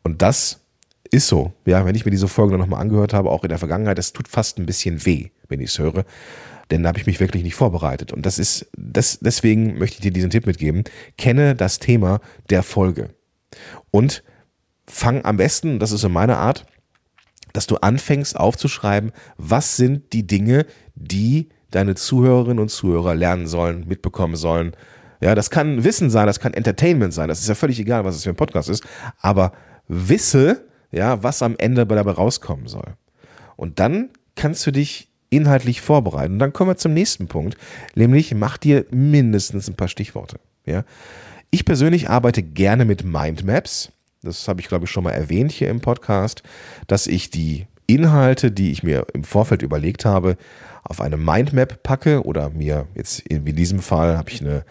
Und 0.03 0.21
das 0.21 0.61
ist 1.11 1.27
so. 1.27 1.53
Ja, 1.65 1.85
wenn 1.85 1.95
ich 1.95 2.05
mir 2.05 2.11
diese 2.11 2.29
Folge 2.29 2.57
nochmal 2.57 2.81
angehört 2.81 3.13
habe, 3.13 3.29
auch 3.29 3.43
in 3.43 3.49
der 3.49 3.59
Vergangenheit, 3.59 3.99
es 3.99 4.13
tut 4.13 4.29
fast 4.29 4.57
ein 4.57 4.65
bisschen 4.65 5.05
weh, 5.05 5.29
wenn 5.49 5.59
ich 5.59 5.71
es 5.71 5.79
höre. 5.79 6.05
Denn 6.71 6.83
da 6.83 6.89
habe 6.89 6.99
ich 6.99 7.05
mich 7.05 7.19
wirklich 7.19 7.43
nicht 7.43 7.55
vorbereitet. 7.55 8.13
Und 8.13 8.25
das 8.25 8.39
ist, 8.39 8.71
das, 8.77 9.19
deswegen 9.19 9.77
möchte 9.77 9.95
ich 9.95 10.01
dir 10.01 10.11
diesen 10.11 10.29
Tipp 10.29 10.45
mitgeben. 10.45 10.85
Kenne 11.17 11.53
das 11.53 11.79
Thema 11.79 12.21
der 12.49 12.63
Folge. 12.63 13.09
Und 13.91 14.23
fang 14.87 15.23
am 15.25 15.37
besten, 15.37 15.79
das 15.79 15.91
ist 15.91 16.01
so 16.01 16.09
meine 16.09 16.37
Art, 16.37 16.65
dass 17.53 17.67
du 17.67 17.77
anfängst 17.77 18.37
aufzuschreiben, 18.37 19.11
was 19.37 19.75
sind 19.75 20.13
die 20.13 20.25
Dinge, 20.25 20.65
die 20.95 21.49
deine 21.69 21.95
Zuhörerinnen 21.95 22.59
und 22.59 22.69
Zuhörer 22.69 23.15
lernen 23.15 23.47
sollen, 23.47 23.87
mitbekommen 23.87 24.35
sollen. 24.35 24.75
Ja, 25.21 25.35
das 25.35 25.49
kann 25.49 25.83
Wissen 25.83 26.09
sein, 26.09 26.27
das 26.27 26.39
kann 26.39 26.53
Entertainment 26.53 27.13
sein, 27.13 27.27
das 27.27 27.39
ist 27.39 27.47
ja 27.47 27.55
völlig 27.55 27.79
egal, 27.79 28.05
was 28.05 28.15
es 28.15 28.23
für 28.23 28.29
ein 28.29 28.35
Podcast 28.35 28.69
ist, 28.69 28.83
aber 29.19 29.53
wisse, 29.87 30.65
ja, 30.91 31.23
was 31.23 31.41
am 31.41 31.55
Ende 31.57 31.85
dabei 31.85 32.11
rauskommen 32.11 32.67
soll. 32.67 32.95
Und 33.55 33.79
dann 33.79 34.09
kannst 34.35 34.65
du 34.65 34.71
dich 34.71 35.11
inhaltlich 35.29 35.81
vorbereiten. 35.81 36.33
Und 36.33 36.39
dann 36.39 36.53
kommen 36.53 36.71
wir 36.71 36.77
zum 36.77 36.93
nächsten 36.93 37.27
Punkt, 37.27 37.57
nämlich 37.95 38.33
mach 38.35 38.57
dir 38.57 38.85
mindestens 38.91 39.67
ein 39.67 39.75
paar 39.75 39.87
Stichworte. 39.87 40.39
Ja. 40.65 40.83
Ich 41.49 41.65
persönlich 41.65 42.09
arbeite 42.09 42.43
gerne 42.43 42.85
mit 42.85 43.03
Mindmaps. 43.03 43.91
Das 44.23 44.47
habe 44.47 44.61
ich, 44.61 44.67
glaube 44.67 44.85
ich, 44.85 44.91
schon 44.91 45.03
mal 45.03 45.11
erwähnt 45.11 45.51
hier 45.51 45.69
im 45.69 45.81
Podcast, 45.81 46.43
dass 46.87 47.07
ich 47.07 47.29
die 47.31 47.65
Inhalte, 47.87 48.51
die 48.51 48.71
ich 48.71 48.83
mir 48.83 49.07
im 49.13 49.23
Vorfeld 49.23 49.63
überlegt 49.63 50.05
habe, 50.05 50.37
auf 50.83 51.01
eine 51.01 51.17
Mindmap 51.17 51.83
packe 51.83 52.23
oder 52.23 52.49
mir 52.49 52.87
jetzt 52.95 53.19
in 53.21 53.45
diesem 53.45 53.79
Fall 53.79 54.17
habe 54.17 54.29
ich 54.29 54.41
eine 54.41 54.63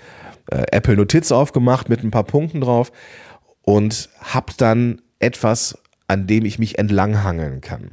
äh, 0.50 0.64
Apple 0.72 0.96
Notiz 0.96 1.32
aufgemacht 1.32 1.88
mit 1.88 2.02
ein 2.02 2.10
paar 2.10 2.24
Punkten 2.24 2.60
drauf 2.60 2.92
und 3.62 4.08
habe 4.20 4.52
dann 4.56 5.02
etwas, 5.18 5.78
an 6.08 6.26
dem 6.26 6.44
ich 6.44 6.58
mich 6.58 6.78
entlanghangeln 6.78 7.60
kann. 7.60 7.92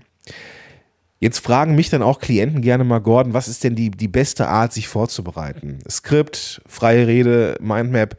Jetzt 1.20 1.40
fragen 1.40 1.76
mich 1.76 1.90
dann 1.90 2.04
auch 2.04 2.20
Klienten 2.20 2.62
gerne 2.62 2.84
mal, 2.84 3.00
Gordon, 3.00 3.34
was 3.34 3.48
ist 3.48 3.64
denn 3.64 3.76
die, 3.76 3.90
die 3.90 4.08
beste 4.08 4.48
Art, 4.48 4.72
sich 4.72 4.88
vorzubereiten? 4.88 5.80
Skript, 5.90 6.62
freie 6.68 7.08
Rede, 7.08 7.58
Mindmap. 7.60 8.16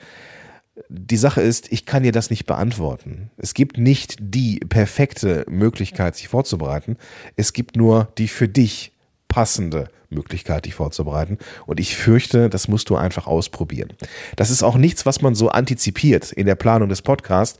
Die 0.89 1.17
Sache 1.17 1.41
ist, 1.41 1.73
ich 1.73 1.87
kann 1.87 2.03
dir 2.03 2.13
das 2.13 2.31
nicht 2.31 2.47
beantworten. 2.47 3.31
Es 3.37 3.55
gibt 3.55 3.79
nicht 3.79 4.17
die 4.21 4.59
perfekte 4.61 5.45
Möglichkeit, 5.49 6.17
sich 6.17 6.29
vorzubereiten. 6.29 6.97
Es 7.37 7.53
gibt 7.53 7.77
nur 7.77 8.09
die 8.19 8.29
für 8.29 8.49
dich 8.49 8.93
passende 9.29 9.91
Möglichkeit, 10.11 10.65
dich 10.65 10.75
vorzubereiten. 10.75 11.39
Und 11.67 11.81
ich 11.81 11.97
fürchte, 11.97 12.49
das 12.49 12.69
musst 12.69 12.89
du 12.91 12.97
einfach 12.97 13.27
ausprobieren. 13.27 13.93
Das 14.37 14.51
ist 14.51 14.63
auch 14.63 14.77
nichts, 14.77 15.07
was 15.07 15.21
man 15.21 15.35
so 15.35 15.51
antizipiert 15.51 16.33
in 16.33 16.47
der 16.47 16.55
Planung 16.55 16.89
des 16.89 17.03
Podcasts. 17.03 17.59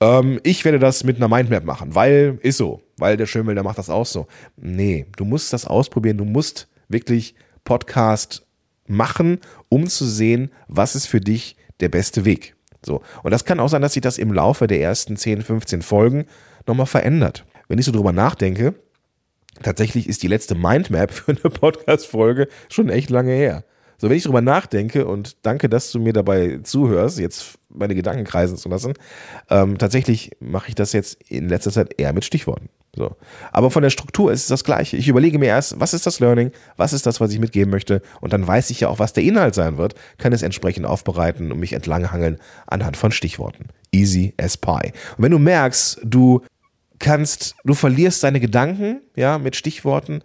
Ähm, 0.00 0.40
ich 0.42 0.64
werde 0.64 0.78
das 0.78 1.04
mit 1.04 1.16
einer 1.16 1.28
Mindmap 1.28 1.64
machen, 1.64 1.94
weil 1.94 2.38
ist 2.42 2.58
so, 2.58 2.82
weil 2.98 3.16
der 3.16 3.26
Schönwälder 3.26 3.62
macht 3.62 3.78
das 3.78 3.90
auch 3.90 4.06
so. 4.06 4.26
Nee, 4.56 5.06
du 5.16 5.24
musst 5.24 5.52
das 5.52 5.66
ausprobieren. 5.66 6.18
Du 6.18 6.24
musst 6.24 6.68
wirklich 6.88 7.34
Podcast 7.62 8.46
machen, 8.86 9.38
um 9.68 9.86
zu 9.88 10.04
sehen, 10.04 10.50
was 10.68 10.94
ist 10.94 11.06
für 11.06 11.20
dich 11.20 11.56
der 11.80 11.88
beste 11.88 12.24
Weg. 12.24 12.54
So. 12.84 13.02
Und 13.22 13.30
das 13.30 13.44
kann 13.44 13.60
auch 13.60 13.68
sein, 13.68 13.82
dass 13.82 13.94
sich 13.94 14.02
das 14.02 14.18
im 14.18 14.32
Laufe 14.32 14.66
der 14.66 14.80
ersten 14.80 15.16
10, 15.16 15.42
15 15.42 15.82
Folgen 15.82 16.26
nochmal 16.66 16.86
verändert. 16.86 17.44
Wenn 17.68 17.78
ich 17.78 17.86
so 17.86 17.92
drüber 17.92 18.12
nachdenke, 18.12 18.74
tatsächlich 19.62 20.08
ist 20.08 20.22
die 20.22 20.28
letzte 20.28 20.54
Mindmap 20.54 21.10
für 21.12 21.32
eine 21.32 21.40
Podcast-Folge 21.40 22.48
schon 22.68 22.88
echt 22.88 23.10
lange 23.10 23.32
her. 23.32 23.64
So, 24.04 24.10
wenn 24.10 24.18
ich 24.18 24.24
drüber 24.24 24.42
nachdenke 24.42 25.06
und 25.06 25.38
danke, 25.46 25.70
dass 25.70 25.90
du 25.90 25.98
mir 25.98 26.12
dabei 26.12 26.60
zuhörst, 26.62 27.18
jetzt 27.18 27.58
meine 27.70 27.94
Gedanken 27.94 28.24
kreisen 28.24 28.58
zu 28.58 28.68
lassen, 28.68 28.92
ähm, 29.48 29.78
tatsächlich 29.78 30.32
mache 30.40 30.68
ich 30.68 30.74
das 30.74 30.92
jetzt 30.92 31.22
in 31.30 31.48
letzter 31.48 31.70
Zeit 31.70 31.94
eher 31.98 32.12
mit 32.12 32.22
Stichworten. 32.22 32.68
So. 32.94 33.16
Aber 33.50 33.70
von 33.70 33.82
der 33.82 33.88
Struktur 33.88 34.30
ist 34.30 34.42
es 34.42 34.48
das 34.48 34.62
Gleiche. 34.62 34.98
Ich 34.98 35.08
überlege 35.08 35.38
mir 35.38 35.46
erst, 35.46 35.80
was 35.80 35.94
ist 35.94 36.04
das 36.04 36.20
Learning, 36.20 36.50
was 36.76 36.92
ist 36.92 37.06
das, 37.06 37.18
was 37.18 37.32
ich 37.32 37.38
mitgeben 37.38 37.70
möchte, 37.70 38.02
und 38.20 38.34
dann 38.34 38.46
weiß 38.46 38.68
ich 38.68 38.80
ja 38.80 38.88
auch, 38.88 38.98
was 38.98 39.14
der 39.14 39.24
Inhalt 39.24 39.54
sein 39.54 39.78
wird, 39.78 39.94
kann 40.18 40.34
es 40.34 40.42
entsprechend 40.42 40.84
aufbereiten 40.84 41.50
und 41.50 41.58
mich 41.58 41.72
entlanghangeln 41.72 42.36
anhand 42.66 42.98
von 42.98 43.10
Stichworten. 43.10 43.68
Easy 43.90 44.34
as 44.38 44.58
pie. 44.58 44.92
Und 45.16 45.24
wenn 45.24 45.32
du 45.32 45.38
merkst, 45.38 46.00
du 46.04 46.42
kannst, 46.98 47.54
du 47.64 47.72
verlierst 47.72 48.22
deine 48.22 48.40
Gedanken, 48.40 49.00
ja, 49.16 49.38
mit 49.38 49.56
Stichworten, 49.56 50.20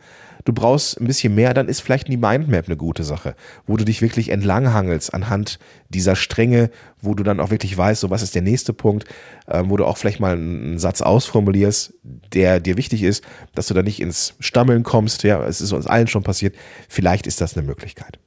du 0.46 0.54
brauchst 0.54 1.00
ein 1.00 1.08
bisschen 1.08 1.36
mehr, 1.36 1.54
dann 1.54 1.68
ist 1.68 1.82
vielleicht 1.82 2.08
die 2.08 2.18
Mindmap 2.18 2.68
eine 2.68 2.78
gute 2.78 3.04
Sache, 3.04 3.36
wo 3.68 3.78
du 3.78 3.86
dich 3.86 4.02
wirklich 4.02 4.30
entlanghangelst 4.30 5.14
anhand 5.14 5.60
dieser 5.90 6.16
Stränge, 6.16 6.70
wo 7.02 7.14
du 7.14 7.24
dann 7.24 7.40
auch 7.40 7.52
wirklich 7.52 7.78
weißt, 7.78 8.02
so 8.02 8.10
was 8.10 8.22
ist 8.22 8.36
der 8.36 8.42
nächste 8.42 8.74
Punkt, 8.74 9.06
äh, 9.48 9.64
wo 9.66 9.78
du 9.78 9.86
auch 9.86 9.98
vielleicht 9.98 10.20
mal 10.20 10.34
einen 10.34 10.80
Satz 10.80 11.02
ausformulierst, 11.02 11.94
der 12.04 12.60
dir 12.60 12.78
wichtig 12.78 13.04
ist, 13.04 13.24
dass 13.56 13.68
du 13.68 13.74
da 13.74 13.84
nicht 13.84 14.02
ins 14.02 14.36
Stammeln 14.40 14.84
kommst, 14.84 15.24
ja, 15.24 15.46
es 15.46 15.62
ist 15.62 15.72
uns 15.72 15.88
allen 15.88 16.08
schon 16.08 16.24
passiert, 16.24 16.56
vielleicht 16.88 17.28
ist 17.28 17.42
das 17.42 17.58
eine 17.58 17.66
Möglichkeit. 17.66 18.20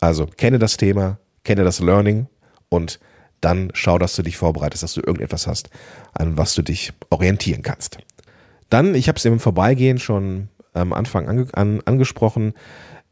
Also 0.00 0.26
kenne 0.26 0.58
das 0.58 0.76
Thema, 0.76 1.18
kenne 1.44 1.64
das 1.64 1.80
Learning 1.80 2.26
und 2.68 3.00
dann 3.40 3.70
schau, 3.72 3.98
dass 3.98 4.16
du 4.16 4.22
dich 4.22 4.36
vorbereitest, 4.36 4.82
dass 4.82 4.94
du 4.94 5.00
irgendetwas 5.00 5.46
hast, 5.46 5.70
an 6.12 6.36
was 6.36 6.54
du 6.54 6.62
dich 6.62 6.92
orientieren 7.10 7.62
kannst. 7.62 7.98
Dann, 8.68 8.94
ich 8.94 9.08
habe 9.08 9.16
es 9.16 9.24
im 9.24 9.40
Vorbeigehen 9.40 9.98
schon 9.98 10.48
am 10.80 10.92
Anfang 10.92 11.28
ange 11.28 11.46
an, 11.52 11.80
angesprochen, 11.84 12.54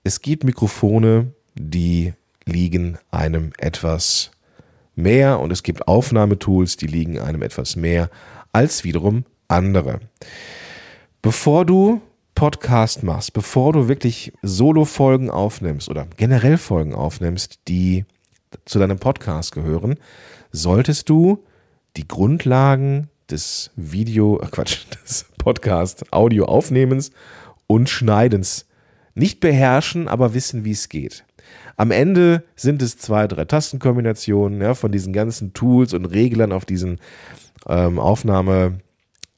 es 0.05 0.21
gibt 0.21 0.45
Mikrofone, 0.45 1.33
die 1.55 2.15
liegen 2.45 2.99
einem 3.11 3.53
etwas 3.59 4.31
mehr 4.95 5.41
und 5.41 5.51
es 5.51 5.63
gibt 5.63 5.89
Aufnahmetools, 5.89 6.77
die 6.77 6.87
liegen 6.87 7.19
einem 7.19 7.43
etwas 7.43 7.77
mehr 7.77 8.11
als 8.53 8.85
wiederum 8.85 9.25
andere. 9.49 10.01
Bevor 11.23 11.65
du 11.65 12.01
Podcast 12.35 13.03
machst, 13.03 13.33
bevor 13.33 13.73
du 13.73 13.89
wirklich 13.89 14.33
Solo-Folgen 14.43 15.31
aufnimmst 15.31 15.89
oder 15.89 16.07
generell 16.17 16.59
Folgen 16.59 16.95
aufnimmst, 16.95 17.61
die 17.67 18.05
zu 18.65 18.79
deinem 18.79 18.99
Podcast 18.99 19.53
gehören, 19.53 19.97
solltest 20.53 21.09
du 21.09 21.45
die 21.97 22.07
Grundlagen 22.07 23.09
des 23.31 23.71
Video, 23.75 24.41
äh 24.41 24.47
Quatsch, 24.47 24.85
des 25.05 25.27
Podcast 25.39 26.13
Audio 26.13 26.45
Aufnehmens 26.45 27.11
und 27.67 27.89
Schneidens 27.89 28.67
nicht 29.15 29.41
beherrschen, 29.41 30.09
aber 30.09 30.35
wissen, 30.35 30.65
wie 30.65 30.73
es 30.73 30.89
geht. 30.89 31.25
Am 31.77 31.91
Ende 31.91 32.43
sind 32.55 32.83
es 32.83 32.99
zwei, 32.99 33.27
drei 33.27 33.45
Tastenkombinationen 33.45 34.61
ja, 34.61 34.75
von 34.75 34.93
diesen 34.93 35.13
ganzen 35.13 35.53
Tools 35.53 35.95
und 35.95 36.07
Reglern 36.07 36.53
auf 36.53 36.65
diesen 36.65 37.01
ähm, 37.69 37.99
Aufnahme, 37.99 38.79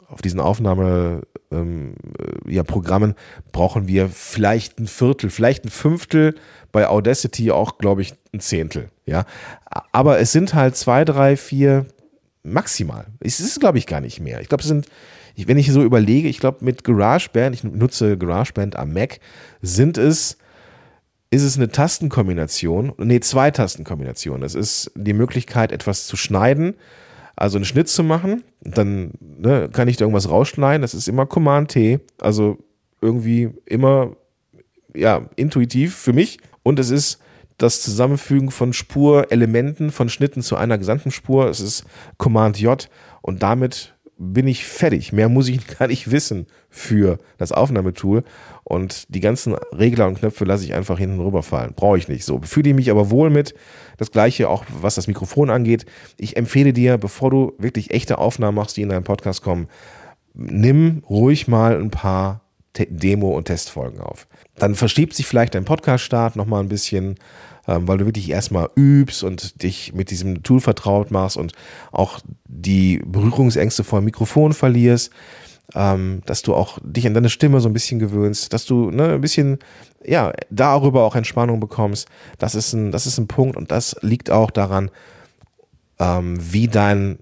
auf 0.08 0.23
diesen 0.23 0.40
Aufnahme 0.40 1.23
ähm, 1.50 1.94
äh, 2.18 2.54
ja, 2.54 2.62
Programmen 2.62 3.14
brauchen 3.52 3.88
wir 3.88 4.08
vielleicht 4.08 4.78
ein 4.78 4.87
Viertel, 4.87 5.30
vielleicht 5.30 5.64
ein 5.64 5.70
Fünftel, 5.70 6.35
bei 6.70 6.87
Audacity 6.87 7.50
auch, 7.50 7.78
glaube 7.78 8.02
ich, 8.02 8.14
ein 8.32 8.40
Zehntel. 8.40 8.90
Ja, 9.06 9.25
aber 9.92 10.18
es 10.18 10.32
sind 10.32 10.54
halt 10.54 10.76
zwei, 10.76 11.04
drei, 11.04 11.37
vier 11.37 11.87
maximal. 12.42 13.06
Es 13.20 13.40
ist, 13.40 13.58
glaube 13.61 13.78
ich, 13.78 13.87
gar 13.87 14.00
nicht 14.00 14.20
mehr. 14.20 14.40
Ich 14.40 14.49
glaube, 14.49 14.62
es 14.62 14.68
sind 14.68 14.87
wenn 15.47 15.59
ich 15.59 15.71
so 15.71 15.83
überlege, 15.83 16.28
ich 16.28 16.40
glaube, 16.40 16.64
mit 16.64 16.83
GarageBand, 16.83 17.54
ich 17.54 17.64
nutze 17.64 18.18
GarageBand 18.18 18.76
am 18.76 18.92
Mac, 18.92 19.21
sind 19.62 19.99
es, 19.99 20.38
ist 21.30 21.42
es 21.42 21.57
eine 21.57 21.68
Tastenkombination, 21.68 22.92
nee, 22.99 23.21
zwei 23.21 23.50
Tastenkombinationen. 23.50 24.42
Es 24.42 24.54
ist 24.54 24.90
die 24.97 25.12
Möglichkeit, 25.12 25.71
etwas 25.71 26.07
zu 26.07 26.16
schneiden, 26.16 26.75
also 27.37 27.59
einen 27.59 27.64
Schnitt 27.64 27.88
zu 27.88 28.02
machen. 28.02 28.42
Dann 28.62 29.12
ne, 29.21 29.68
kann 29.73 29.87
ich 29.87 29.97
da 29.97 30.04
irgendwas 30.04 30.28
rausschneiden. 30.28 30.83
Das 30.83 30.95
ist 30.95 31.07
immer 31.07 31.26
Command 31.26 31.71
T, 31.71 32.00
also 32.21 32.59
irgendwie 33.00 33.50
immer 33.64 34.16
ja 34.95 35.28
intuitiv 35.37 35.95
für 35.95 36.12
mich. 36.12 36.38
Und 36.64 36.80
es 36.80 36.90
ist 36.90 37.21
das 37.59 37.83
Zusammenfügen 37.83 38.50
von 38.50 38.73
Spurelementen, 38.73 39.90
von 39.90 40.09
Schnitten 40.09 40.42
zu 40.42 40.57
einer 40.57 40.78
gesamten 40.78 41.11
Spur. 41.11 41.49
Es 41.49 41.61
ist 41.61 41.85
Command 42.16 42.59
J 42.59 42.88
und 43.21 43.42
damit 43.42 43.95
bin 44.18 44.48
ich 44.48 44.64
fertig. 44.64 45.12
Mehr 45.12 45.28
muss 45.28 45.48
ich 45.48 45.66
gar 45.78 45.87
nicht 45.87 46.10
wissen 46.10 46.46
für 46.68 47.18
das 47.38 47.52
Aufnahmetool. 47.52 48.25
Und 48.64 49.12
die 49.14 49.20
ganzen 49.20 49.54
Regler 49.72 50.06
und 50.06 50.18
Knöpfe 50.18 50.44
lasse 50.44 50.64
ich 50.64 50.75
einfach 50.75 50.98
hinten 50.98 51.20
rüberfallen. 51.20 51.75
Brauche 51.75 51.96
ich 51.96 52.08
nicht 52.08 52.25
so. 52.25 52.40
Fühle 52.42 52.70
ich 52.70 52.76
mich 52.76 52.90
aber 52.90 53.10
wohl 53.10 53.30
mit. 53.30 53.54
Das 53.96 54.10
gleiche 54.10 54.48
auch, 54.48 54.64
was 54.80 54.96
das 54.96 55.06
Mikrofon 55.06 55.50
angeht. 55.50 55.87
Ich 56.18 56.37
empfehle 56.37 56.72
dir, 56.72 56.98
bevor 56.98 57.30
du 57.30 57.52
wirklich 57.58 57.92
echte 57.92 58.18
Aufnahmen 58.18 58.56
machst, 58.56 58.76
die 58.76 58.82
in 58.82 58.90
deinen 58.90 59.04
Podcast 59.04 59.42
kommen, 59.42 59.68
nimm 60.34 61.02
ruhig 61.08 61.48
mal 61.48 61.80
ein 61.80 61.90
paar 61.90 62.42
Demo- 62.76 63.37
und 63.37 63.46
Testfolgen 63.46 64.00
auf. 64.00 64.28
Dann 64.56 64.75
verschiebt 64.75 65.14
sich 65.14 65.26
vielleicht 65.26 65.54
dein 65.54 65.64
Podcast-Start 65.64 66.37
nochmal 66.37 66.62
ein 66.62 66.68
bisschen 66.68 67.16
ähm, 67.68 67.87
weil 67.87 67.98
du 67.98 68.06
wirklich 68.06 68.30
erstmal 68.30 68.70
übst 68.75 69.22
und 69.22 69.62
dich 69.62 69.92
mit 69.92 70.10
diesem 70.10 70.42
Tool 70.42 70.60
vertraut 70.60 71.10
machst 71.10 71.37
und 71.37 71.52
auch 71.92 72.20
die 72.46 73.00
Berührungsängste 73.06 73.84
vor 73.84 74.00
dem 74.00 74.06
Mikrofon 74.06 74.54
verlierst, 74.54 75.12
ähm, 75.75 76.22
dass 76.25 76.40
du 76.40 76.54
auch 76.54 76.78
dich 76.82 77.06
an 77.06 77.12
deine 77.12 77.28
Stimme 77.28 77.60
so 77.60 77.68
ein 77.68 77.75
bisschen 77.75 77.98
gewöhnst, 77.98 78.54
dass 78.54 78.64
du 78.64 78.90
ne, 78.90 79.14
ein 79.14 79.20
bisschen, 79.20 79.58
ja, 80.02 80.32
darüber 80.50 81.04
auch 81.04 81.14
Entspannung 81.14 81.60
bekommst. 81.60 82.08
Das 82.38 82.54
ist 82.54 82.72
ein, 82.72 82.90
das 82.90 83.06
ist 83.06 83.18
ein 83.18 83.28
Punkt 83.28 83.56
und 83.56 83.70
das 83.70 83.96
liegt 84.00 84.30
auch 84.30 84.50
daran, 84.50 84.90
ähm, 85.98 86.38
wie 86.40 86.68
dein, 86.68 87.18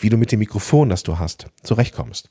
wie 0.00 0.08
du 0.08 0.16
mit 0.16 0.32
dem 0.32 0.40
Mikrofon, 0.40 0.88
das 0.88 1.04
du 1.04 1.20
hast, 1.20 1.46
zurechtkommst. 1.62 2.28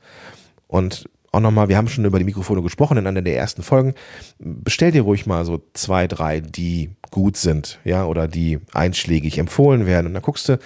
Und 0.68 1.10
auch 1.36 1.42
nochmal, 1.42 1.68
wir 1.68 1.78
haben 1.78 1.90
schon 1.90 2.06
über 2.06 2.18
die 2.18 2.26
Mikrofone 2.26 2.62
gesprochen 2.62 2.98
in 2.98 3.06
einer 3.06 3.22
der 3.22 3.38
ersten 3.38 3.62
Folgen. 3.62 3.94
Bestell 4.40 4.92
dir 4.92 5.02
ruhig 5.02 5.26
mal 5.26 5.44
so 5.44 5.62
zwei, 5.74 6.08
drei, 6.08 6.40
die 6.40 6.92
gut 7.12 7.36
sind, 7.36 7.80
ja, 7.84 8.06
oder 8.06 8.28
die 8.28 8.60
einschlägig 8.74 9.38
empfohlen 9.38 9.86
werden. 9.86 10.08
Und 10.08 10.14
dann 10.14 10.24
guckst 10.24 10.48
du, 10.48 10.60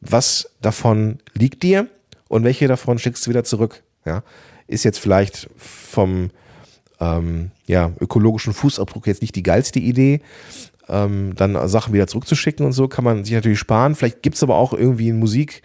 was 0.00 0.50
davon 0.60 1.18
liegt 1.34 1.62
dir 1.64 1.88
und 2.28 2.44
welche 2.44 2.68
davon 2.68 2.98
schickst 2.98 3.26
du 3.26 3.30
wieder 3.30 3.44
zurück, 3.44 3.82
ja. 4.04 4.22
Ist 4.68 4.84
jetzt 4.84 4.98
vielleicht 4.98 5.50
vom 5.56 6.30
ähm, 7.00 7.50
ja, 7.66 7.92
ökologischen 8.00 8.54
Fußabdruck 8.54 9.08
jetzt 9.08 9.22
nicht 9.22 9.34
die 9.34 9.42
geilste 9.42 9.80
Idee, 9.80 10.20
ähm, 10.88 11.34
dann 11.36 11.68
Sachen 11.68 11.92
wieder 11.92 12.06
zurückzuschicken 12.06 12.64
und 12.64 12.72
so 12.72 12.86
kann 12.86 13.04
man 13.04 13.24
sich 13.24 13.34
natürlich 13.34 13.58
sparen. 13.58 13.96
Vielleicht 13.96 14.22
gibt 14.22 14.36
es 14.36 14.42
aber 14.42 14.54
auch 14.54 14.72
irgendwie 14.72 15.10
ein 15.10 15.18
Musik, 15.18 15.62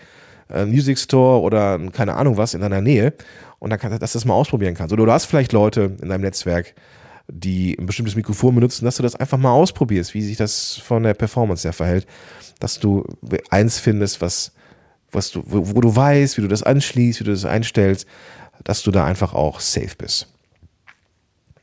äh, 0.50 0.66
Music 0.66 0.98
Store 0.98 1.42
oder 1.42 1.80
keine 1.92 2.16
Ahnung 2.16 2.38
was 2.38 2.54
in 2.54 2.62
deiner 2.62 2.82
Nähe 2.82 3.14
und 3.60 3.70
dann 3.70 3.80
kann, 3.80 3.98
dass 3.98 4.12
du 4.12 4.18
das 4.18 4.26
mal 4.26 4.34
ausprobieren 4.34 4.76
kannst. 4.76 4.94
Oder 4.94 5.06
du 5.06 5.12
hast 5.12 5.26
vielleicht 5.26 5.54
Leute 5.54 5.98
in 6.02 6.10
deinem 6.10 6.22
Netzwerk, 6.22 6.76
die 7.28 7.78
ein 7.78 7.86
bestimmtes 7.86 8.16
Mikrofon 8.16 8.56
benutzen, 8.56 8.86
dass 8.86 8.98
du 8.98 9.04
das 9.04 9.16
einfach 9.16 9.38
mal 9.38 9.52
ausprobierst, 9.52 10.14
wie 10.14 10.22
sich 10.22 10.38
das 10.38 10.78
von 10.78 11.04
der 11.04 11.14
Performance 11.14 11.68
her 11.68 11.74
verhält, 11.74 12.08
dass 12.60 12.80
du 12.80 13.04
eins 13.50 13.80
findest, 13.80 14.22
was, 14.22 14.54
was 15.12 15.32
du, 15.32 15.44
wo, 15.46 15.76
wo 15.76 15.82
du 15.82 15.96
weißt, 15.96 16.38
wie 16.38 16.42
du 16.42 16.48
das 16.48 16.64
anschließt, 16.64 17.20
wie 17.20 17.26
du 17.26 17.32
das 17.32 17.46
einstellst, 17.46 18.08
dass 18.64 18.84
du 18.84 18.92
da 18.92 19.06
einfach 19.06 19.34
auch 19.34 19.60
safe 19.60 19.96
bist. 19.98 20.34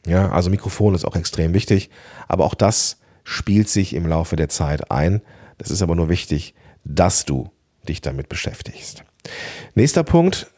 Ja, 0.06 0.30
also 0.30 0.50
Mikrofon 0.50 0.94
ist 0.94 1.06
auch 1.06 1.16
extrem 1.16 1.54
wichtig, 1.54 1.88
aber 2.28 2.44
auch 2.44 2.54
das 2.54 2.98
spielt 3.22 3.70
sich 3.70 3.94
im 3.94 4.06
Laufe 4.06 4.36
der 4.36 4.50
Zeit 4.50 4.90
ein. 4.90 5.22
Das 5.56 5.70
ist 5.70 5.80
aber 5.80 5.94
nur 5.94 6.10
wichtig, 6.10 6.54
dass 6.84 7.24
du 7.24 7.50
dich 7.84 8.00
damit 8.00 8.28
beschäftigst. 8.28 9.04
Nächster 9.74 10.02
Punkt. 10.02 10.48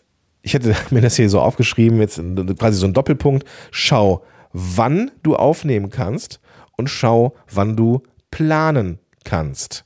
Ich 0.43 0.55
hätte 0.55 0.75
mir 0.91 1.01
das 1.01 1.17
hier 1.17 1.31
so 1.31 1.41
aufgeschrieben, 1.41 2.01
jetzt 2.01 2.21
quasi 2.59 2.79
so 2.79 2.87
ein 2.87 2.95
Doppelpunkt. 2.95 3.47
Schau, 3.71 4.25
wann 4.53 5.11
du 5.23 5.37
aufnehmen 5.37 5.91
kannst 5.91 6.41
und 6.77 6.89
schau, 6.89 7.35
wann 7.51 7.77
du 7.77 8.03
planen 8.31 8.99
kannst. 9.25 9.85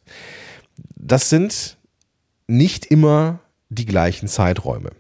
Das 0.97 1.31
sind 1.31 1.79
nicht 2.47 2.87
immer 2.87 3.41
die 3.69 3.87
gleichen 3.87 4.29
Zeiträume. 4.29 4.91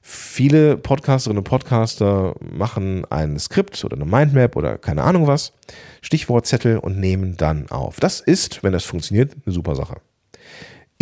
Viele 0.00 0.76
Podcasterinnen 0.76 1.38
und 1.38 1.44
Podcaster 1.44 2.34
machen 2.40 3.04
ein 3.10 3.38
Skript 3.38 3.84
oder 3.84 3.96
eine 3.96 4.04
Mindmap 4.04 4.56
oder 4.56 4.78
keine 4.78 5.02
Ahnung 5.04 5.26
was, 5.26 5.52
Stichwortzettel 6.00 6.78
und 6.78 6.98
nehmen 6.98 7.36
dann 7.36 7.70
auf. 7.70 8.00
Das 8.00 8.20
ist, 8.20 8.62
wenn 8.62 8.72
das 8.72 8.84
funktioniert, 8.84 9.36
eine 9.44 9.54
super 9.54 9.76
Sache. 9.76 10.00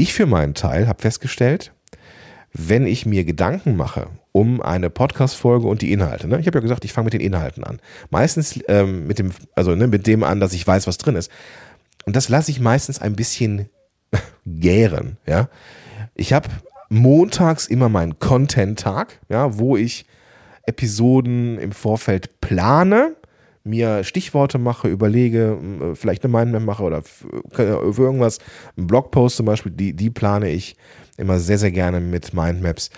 Ich 0.01 0.15
für 0.15 0.25
meinen 0.25 0.55
Teil 0.55 0.89
habe 0.89 1.03
festgestellt, 1.03 1.75
wenn 2.55 2.87
ich 2.87 3.05
mir 3.05 3.25
Gedanken 3.25 3.77
mache 3.77 4.07
um 4.33 4.63
eine 4.63 4.89
Podcast-Folge 4.89 5.67
und 5.67 5.83
die 5.83 5.93
Inhalte. 5.93 6.27
Ne? 6.27 6.41
Ich 6.41 6.47
habe 6.47 6.57
ja 6.57 6.63
gesagt, 6.63 6.87
ich 6.87 6.95
fange 6.95 7.05
mit 7.05 7.13
den 7.13 7.21
Inhalten 7.21 7.65
an. 7.65 7.81
Meistens 8.09 8.59
ähm, 8.69 9.07
mit 9.07 9.19
dem, 9.19 9.33
also 9.55 9.75
ne, 9.75 9.89
mit 9.89 10.07
dem 10.07 10.25
an, 10.25 10.41
dass 10.41 10.55
ich 10.55 10.67
weiß, 10.67 10.87
was 10.87 10.97
drin 10.97 11.17
ist. 11.17 11.31
Und 12.07 12.17
das 12.17 12.31
lasse 12.31 12.51
ich 12.51 12.61
meistens 12.61 12.99
ein 12.99 13.15
bisschen 13.15 13.69
gären. 14.47 15.19
Ja, 15.27 15.51
ich 16.15 16.33
habe 16.33 16.49
montags 16.89 17.67
immer 17.67 17.91
meinen 17.91 18.19
Content-Tag, 18.19 19.21
ja, 19.29 19.59
wo 19.59 19.77
ich 19.77 20.07
Episoden 20.63 21.59
im 21.59 21.73
Vorfeld 21.73 22.41
plane, 22.41 23.17
mir 23.71 24.05
Stichworte 24.05 24.59
mache, 24.59 24.89
überlege, 24.89 25.59
äh, 25.81 25.95
vielleicht 25.95 26.25
eine 26.25 26.33
Mindmap 26.33 26.63
mache 26.63 26.83
oder 26.83 27.03
für 27.03 27.33
irgendwas, 27.97 28.39
einen 28.77 28.87
Blogpost 28.87 29.37
zum 29.37 29.47
Beispiel, 29.47 29.73
die, 29.73 29.95
die 29.95 30.11
plane 30.11 30.51
ich 30.51 30.77
immer 31.17 31.39
sehr, 31.39 31.59
sehr 31.59 31.73
gerne 31.73 32.01
mit 32.01 32.35
Mindmaps. 32.35 32.91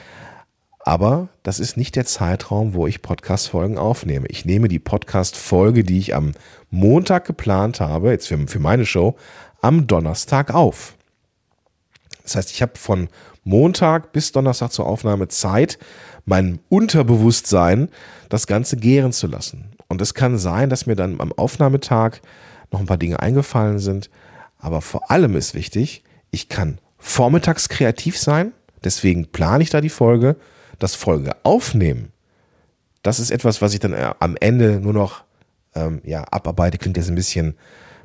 Aber 0.84 1.28
das 1.44 1.60
ist 1.60 1.76
nicht 1.76 1.94
der 1.94 2.06
Zeitraum, 2.06 2.74
wo 2.74 2.88
ich 2.88 3.02
Podcast-Folgen 3.02 3.78
aufnehme. 3.78 4.26
Ich 4.28 4.44
nehme 4.44 4.66
die 4.66 4.80
Podcast-Folge, 4.80 5.84
die 5.84 5.98
ich 5.98 6.14
am 6.14 6.32
Montag 6.70 7.24
geplant 7.24 7.80
habe, 7.80 8.10
jetzt 8.10 8.26
für, 8.26 8.38
für 8.48 8.58
meine 8.58 8.84
Show, 8.84 9.16
am 9.60 9.86
Donnerstag 9.86 10.52
auf. 10.52 10.96
Das 12.24 12.34
heißt, 12.34 12.50
ich 12.50 12.62
habe 12.62 12.72
von 12.76 13.08
Montag 13.44 14.12
bis 14.12 14.32
Donnerstag 14.32 14.72
zur 14.72 14.86
Aufnahme 14.86 15.28
Zeit, 15.28 15.78
mein 16.24 16.60
Unterbewusstsein 16.68 17.88
das 18.28 18.46
Ganze 18.46 18.76
gären 18.76 19.12
zu 19.12 19.26
lassen. 19.26 19.71
Und 19.92 20.02
es 20.02 20.14
kann 20.14 20.38
sein, 20.38 20.70
dass 20.70 20.86
mir 20.86 20.96
dann 20.96 21.20
am 21.20 21.32
Aufnahmetag 21.32 22.20
noch 22.70 22.80
ein 22.80 22.86
paar 22.86 22.98
Dinge 22.98 23.20
eingefallen 23.20 23.78
sind. 23.78 24.10
Aber 24.58 24.80
vor 24.80 25.10
allem 25.10 25.36
ist 25.36 25.54
wichtig, 25.54 26.02
ich 26.30 26.48
kann 26.48 26.78
vormittags 26.98 27.68
kreativ 27.68 28.18
sein. 28.18 28.52
Deswegen 28.82 29.26
plane 29.26 29.62
ich 29.62 29.70
da 29.70 29.80
die 29.80 29.88
Folge. 29.88 30.36
Das 30.78 30.96
Folge 30.96 31.36
aufnehmen, 31.44 32.10
das 33.02 33.20
ist 33.20 33.30
etwas, 33.30 33.62
was 33.62 33.72
ich 33.72 33.78
dann 33.78 33.92
äh, 33.92 34.14
am 34.18 34.36
Ende 34.40 34.80
nur 34.80 34.92
noch 34.92 35.22
ähm, 35.76 36.00
ja, 36.04 36.24
abarbeite. 36.28 36.78
Klingt 36.78 36.96
jetzt 36.96 37.08
ein 37.08 37.14
bisschen, 37.14 37.54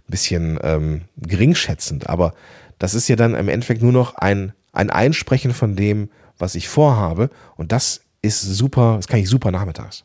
bisschen 0.08 0.60
ähm, 0.62 1.02
geringschätzend, 1.18 2.08
aber 2.08 2.34
das 2.78 2.94
ist 2.94 3.08
ja 3.08 3.16
dann 3.16 3.34
im 3.34 3.50
Endeffekt 3.50 3.82
nur 3.82 3.94
noch 3.94 4.14
ein 4.16 4.54
ein 4.78 4.90
Einsprechen 4.92 5.54
von 5.54 5.76
dem, 5.76 6.10
was 6.38 6.56
ich 6.56 6.70
vorhabe. 6.70 7.30
Und 7.56 7.72
das 7.72 8.02
ist 8.22 8.42
super, 8.42 8.98
das 8.98 9.08
kann 9.08 9.20
ich 9.20 9.28
super 9.28 9.52
nachmittags. 9.52 10.04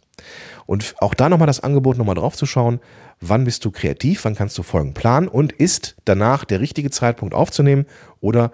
Und 0.67 0.95
auch 1.01 1.15
da 1.15 1.29
nochmal 1.29 1.47
das 1.47 1.61
Angebot, 1.61 1.99
nochmal 1.99 2.15
drauf 2.15 2.37
zu 2.37 2.47
schauen, 2.47 2.81
wann 3.21 3.45
bist 3.45 3.65
du 3.65 3.71
kreativ, 3.71 4.25
wann 4.25 4.35
kannst 4.35 4.57
du 4.59 4.63
Folgen 4.63 4.95
planen 4.95 5.29
und 5.29 5.53
ist 5.53 5.97
danach 6.05 6.45
der 6.45 6.61
richtige 6.61 6.91
Zeitpunkt 6.91 7.35
aufzunehmen 7.35 7.87
oder 8.21 8.53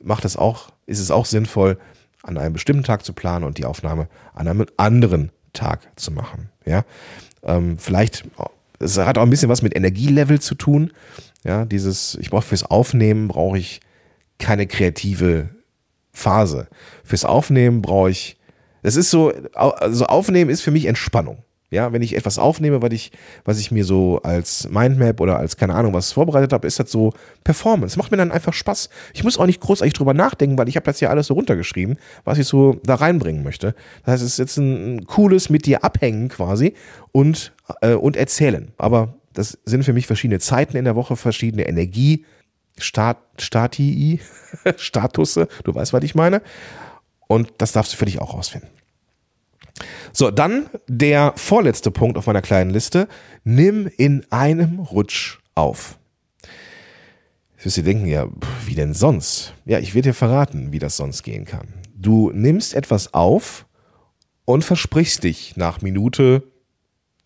macht 0.00 0.24
es 0.24 0.36
auch, 0.36 0.70
ist 0.86 1.00
es 1.00 1.10
auch 1.10 1.26
sinnvoll, 1.26 1.78
an 2.22 2.38
einem 2.38 2.54
bestimmten 2.54 2.84
Tag 2.84 3.04
zu 3.04 3.12
planen 3.12 3.44
und 3.44 3.58
die 3.58 3.64
Aufnahme 3.64 4.08
an 4.34 4.48
einem 4.48 4.66
anderen 4.76 5.30
Tag 5.52 5.80
zu 5.96 6.10
machen. 6.10 6.50
Ja, 6.64 6.84
ähm, 7.42 7.78
vielleicht, 7.78 8.24
es 8.78 8.98
hat 8.98 9.18
auch 9.18 9.22
ein 9.22 9.30
bisschen 9.30 9.50
was 9.50 9.62
mit 9.62 9.76
Energielevel 9.76 10.40
zu 10.40 10.54
tun. 10.54 10.92
Ja, 11.44 11.64
dieses, 11.66 12.16
ich 12.20 12.30
brauche 12.30 12.42
fürs 12.42 12.64
Aufnehmen 12.64 13.28
brauche 13.28 13.58
ich 13.58 13.80
keine 14.38 14.66
kreative 14.66 15.50
Phase. 16.12 16.68
Fürs 17.04 17.24
Aufnehmen 17.24 17.82
brauche 17.82 18.10
ich, 18.10 18.38
es 18.84 18.96
ist 18.96 19.10
so, 19.10 19.32
also 19.54 20.06
Aufnehmen 20.06 20.50
ist 20.50 20.60
für 20.60 20.70
mich 20.70 20.84
Entspannung. 20.84 21.38
Ja, 21.70 21.92
wenn 21.92 22.02
ich 22.02 22.14
etwas 22.14 22.38
aufnehme, 22.38 22.82
was 22.82 22.92
ich, 22.92 23.10
was 23.44 23.58
ich 23.58 23.72
mir 23.72 23.84
so 23.84 24.20
als 24.22 24.68
Mindmap 24.68 25.20
oder 25.20 25.38
als 25.38 25.56
keine 25.56 25.74
Ahnung 25.74 25.92
was 25.94 26.12
vorbereitet 26.12 26.52
habe, 26.52 26.68
ist 26.68 26.78
das 26.78 26.92
so 26.92 27.12
Performance. 27.42 27.98
Macht 27.98 28.12
mir 28.12 28.18
dann 28.18 28.30
einfach 28.30 28.52
Spaß. 28.52 28.90
Ich 29.14 29.24
muss 29.24 29.38
auch 29.38 29.46
nicht 29.46 29.60
großartig 29.60 29.94
drüber 29.94 30.14
nachdenken, 30.14 30.56
weil 30.58 30.68
ich 30.68 30.76
habe 30.76 30.84
das 30.84 31.00
ja 31.00 31.08
alles 31.08 31.28
so 31.28 31.34
runtergeschrieben, 31.34 31.96
was 32.24 32.38
ich 32.38 32.46
so 32.46 32.78
da 32.84 32.94
reinbringen 32.96 33.42
möchte. 33.42 33.74
Das 34.04 34.12
heißt, 34.12 34.22
es 34.22 34.32
ist 34.32 34.38
jetzt 34.38 34.56
ein, 34.58 34.96
ein 34.96 35.06
cooles 35.06 35.48
mit 35.48 35.66
dir 35.66 35.82
abhängen 35.82 36.28
quasi 36.28 36.74
und, 37.10 37.52
äh, 37.80 37.94
und 37.94 38.16
erzählen. 38.16 38.72
Aber 38.76 39.14
das 39.32 39.58
sind 39.64 39.82
für 39.84 39.94
mich 39.94 40.06
verschiedene 40.06 40.38
Zeiten 40.38 40.76
in 40.76 40.84
der 40.84 40.94
Woche, 40.94 41.16
verschiedene 41.16 41.66
Energie, 41.66 42.24
Stat, 42.78 43.18
Statii, 43.38 44.20
Statusse, 44.76 45.48
du 45.64 45.74
weißt, 45.74 45.92
was 45.92 46.04
ich 46.04 46.14
meine. 46.14 46.40
Und 47.26 47.50
das 47.58 47.72
darfst 47.72 47.92
du 47.94 47.96
für 47.96 48.04
dich 48.04 48.20
auch 48.20 48.34
rausfinden. 48.34 48.68
So, 50.12 50.30
dann 50.30 50.70
der 50.86 51.32
vorletzte 51.36 51.90
Punkt 51.90 52.16
auf 52.16 52.26
meiner 52.26 52.42
kleinen 52.42 52.70
Liste. 52.70 53.08
Nimm 53.42 53.90
in 53.96 54.24
einem 54.30 54.78
Rutsch 54.78 55.38
auf. 55.54 55.98
Jetzt 57.56 57.64
wirst 57.66 57.76
du 57.78 57.82
denken, 57.82 58.06
ja, 58.06 58.28
wie 58.66 58.74
denn 58.74 58.94
sonst? 58.94 59.54
Ja, 59.64 59.78
ich 59.78 59.94
werde 59.94 60.10
dir 60.10 60.14
verraten, 60.14 60.72
wie 60.72 60.78
das 60.78 60.96
sonst 60.96 61.22
gehen 61.22 61.44
kann. 61.44 61.68
Du 61.94 62.30
nimmst 62.30 62.74
etwas 62.74 63.14
auf 63.14 63.66
und 64.44 64.64
versprichst 64.64 65.24
dich 65.24 65.56
nach 65.56 65.80
Minute 65.80 66.42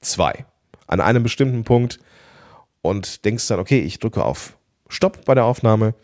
zwei 0.00 0.46
an 0.86 1.00
einem 1.00 1.22
bestimmten 1.22 1.64
Punkt 1.64 1.98
und 2.82 3.24
denkst 3.24 3.46
dann, 3.48 3.60
okay, 3.60 3.80
ich 3.80 3.98
drücke 3.98 4.24
auf 4.24 4.56
Stopp 4.88 5.24
bei 5.24 5.34
der 5.34 5.44
Aufnahme, 5.44 5.94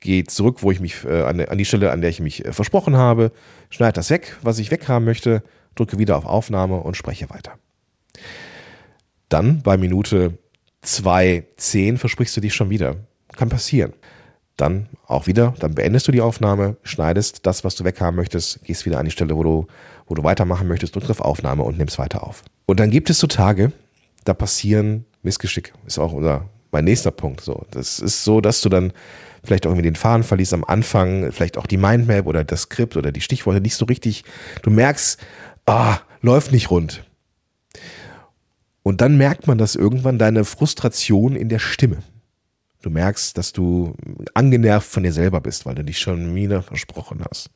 gehe 0.00 0.24
zurück, 0.24 0.62
wo 0.62 0.70
ich 0.70 0.80
mich 0.80 1.04
äh, 1.04 1.22
an, 1.22 1.58
die 1.58 1.64
Stelle, 1.64 1.92
an 1.92 2.00
der 2.00 2.10
ich 2.10 2.20
mich 2.20 2.44
äh, 2.44 2.52
versprochen 2.52 2.96
habe, 2.96 3.32
schneide 3.70 3.94
das 3.94 4.10
weg, 4.10 4.36
was 4.42 4.58
ich 4.58 4.70
weghaben 4.70 5.04
möchte, 5.04 5.42
drücke 5.76 5.98
wieder 5.98 6.16
auf 6.16 6.24
Aufnahme 6.24 6.80
und 6.80 6.96
spreche 6.96 7.30
weiter. 7.30 7.52
Dann 9.28 9.62
bei 9.62 9.76
Minute 9.76 10.38
2.10 10.84 11.98
versprichst 11.98 12.36
du 12.36 12.40
dich 12.40 12.54
schon 12.54 12.70
wieder. 12.70 12.96
Kann 13.36 13.48
passieren. 13.48 13.92
Dann 14.56 14.88
auch 15.06 15.26
wieder, 15.26 15.54
dann 15.58 15.74
beendest 15.74 16.08
du 16.08 16.12
die 16.12 16.22
Aufnahme, 16.22 16.78
schneidest 16.82 17.44
das, 17.44 17.62
was 17.62 17.74
du 17.74 17.84
weghaben 17.84 18.16
möchtest, 18.16 18.64
gehst 18.64 18.86
wieder 18.86 18.98
an 18.98 19.04
die 19.04 19.10
Stelle, 19.10 19.36
wo 19.36 19.42
du, 19.42 19.66
wo 20.06 20.14
du 20.14 20.24
weitermachen 20.24 20.66
möchtest, 20.66 20.94
drückst 20.94 21.10
auf 21.10 21.20
Aufnahme 21.20 21.62
und 21.62 21.76
nimmst 21.76 21.98
weiter 21.98 22.26
auf. 22.26 22.42
Und 22.64 22.80
dann 22.80 22.90
gibt 22.90 23.10
es 23.10 23.18
so 23.18 23.26
Tage, 23.26 23.72
da 24.24 24.32
passieren 24.32 25.04
Missgeschicke. 25.22 25.72
Ist 25.86 25.98
auch 25.98 26.12
unser 26.12 26.48
mein 26.72 26.84
nächster 26.84 27.10
Punkt. 27.10 27.40
So, 27.42 27.64
das 27.70 27.98
ist 27.98 28.24
so, 28.24 28.40
dass 28.40 28.60
du 28.60 28.68
dann 28.68 28.92
vielleicht 29.44 29.66
auch 29.66 29.70
irgendwie 29.70 29.88
den 29.88 29.94
Faden 29.94 30.24
verliest 30.24 30.52
am 30.52 30.64
Anfang, 30.64 31.32
vielleicht 31.32 31.58
auch 31.58 31.66
die 31.66 31.76
Mindmap 31.76 32.26
oder 32.26 32.44
das 32.44 32.62
Skript 32.62 32.96
oder 32.96 33.12
die 33.12 33.20
Stichworte 33.20 33.60
nicht 33.60 33.76
so 33.76 33.84
richtig. 33.84 34.24
Du 34.62 34.70
merkst, 34.70 35.18
ah, 35.66 35.98
läuft 36.22 36.52
nicht 36.52 36.70
rund. 36.70 37.04
Und 38.82 39.00
dann 39.00 39.16
merkt 39.16 39.46
man 39.46 39.58
das 39.58 39.74
irgendwann, 39.74 40.18
deine 40.18 40.44
Frustration 40.44 41.34
in 41.34 41.48
der 41.48 41.58
Stimme. 41.58 41.98
Du 42.82 42.90
merkst, 42.90 43.36
dass 43.36 43.52
du 43.52 43.96
angenervt 44.32 44.88
von 44.88 45.02
dir 45.02 45.12
selber 45.12 45.40
bist, 45.40 45.66
weil 45.66 45.74
du 45.74 45.84
dich 45.84 45.98
schon 45.98 46.34
wieder 46.36 46.62
versprochen 46.62 47.24
hast. 47.28 47.50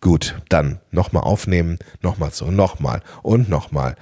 Gut, 0.00 0.40
dann 0.50 0.80
nochmal 0.90 1.22
aufnehmen, 1.22 1.78
nochmal 2.02 2.32
so, 2.32 2.50
nochmal 2.50 3.02
und 3.22 3.48
nochmal. 3.48 3.96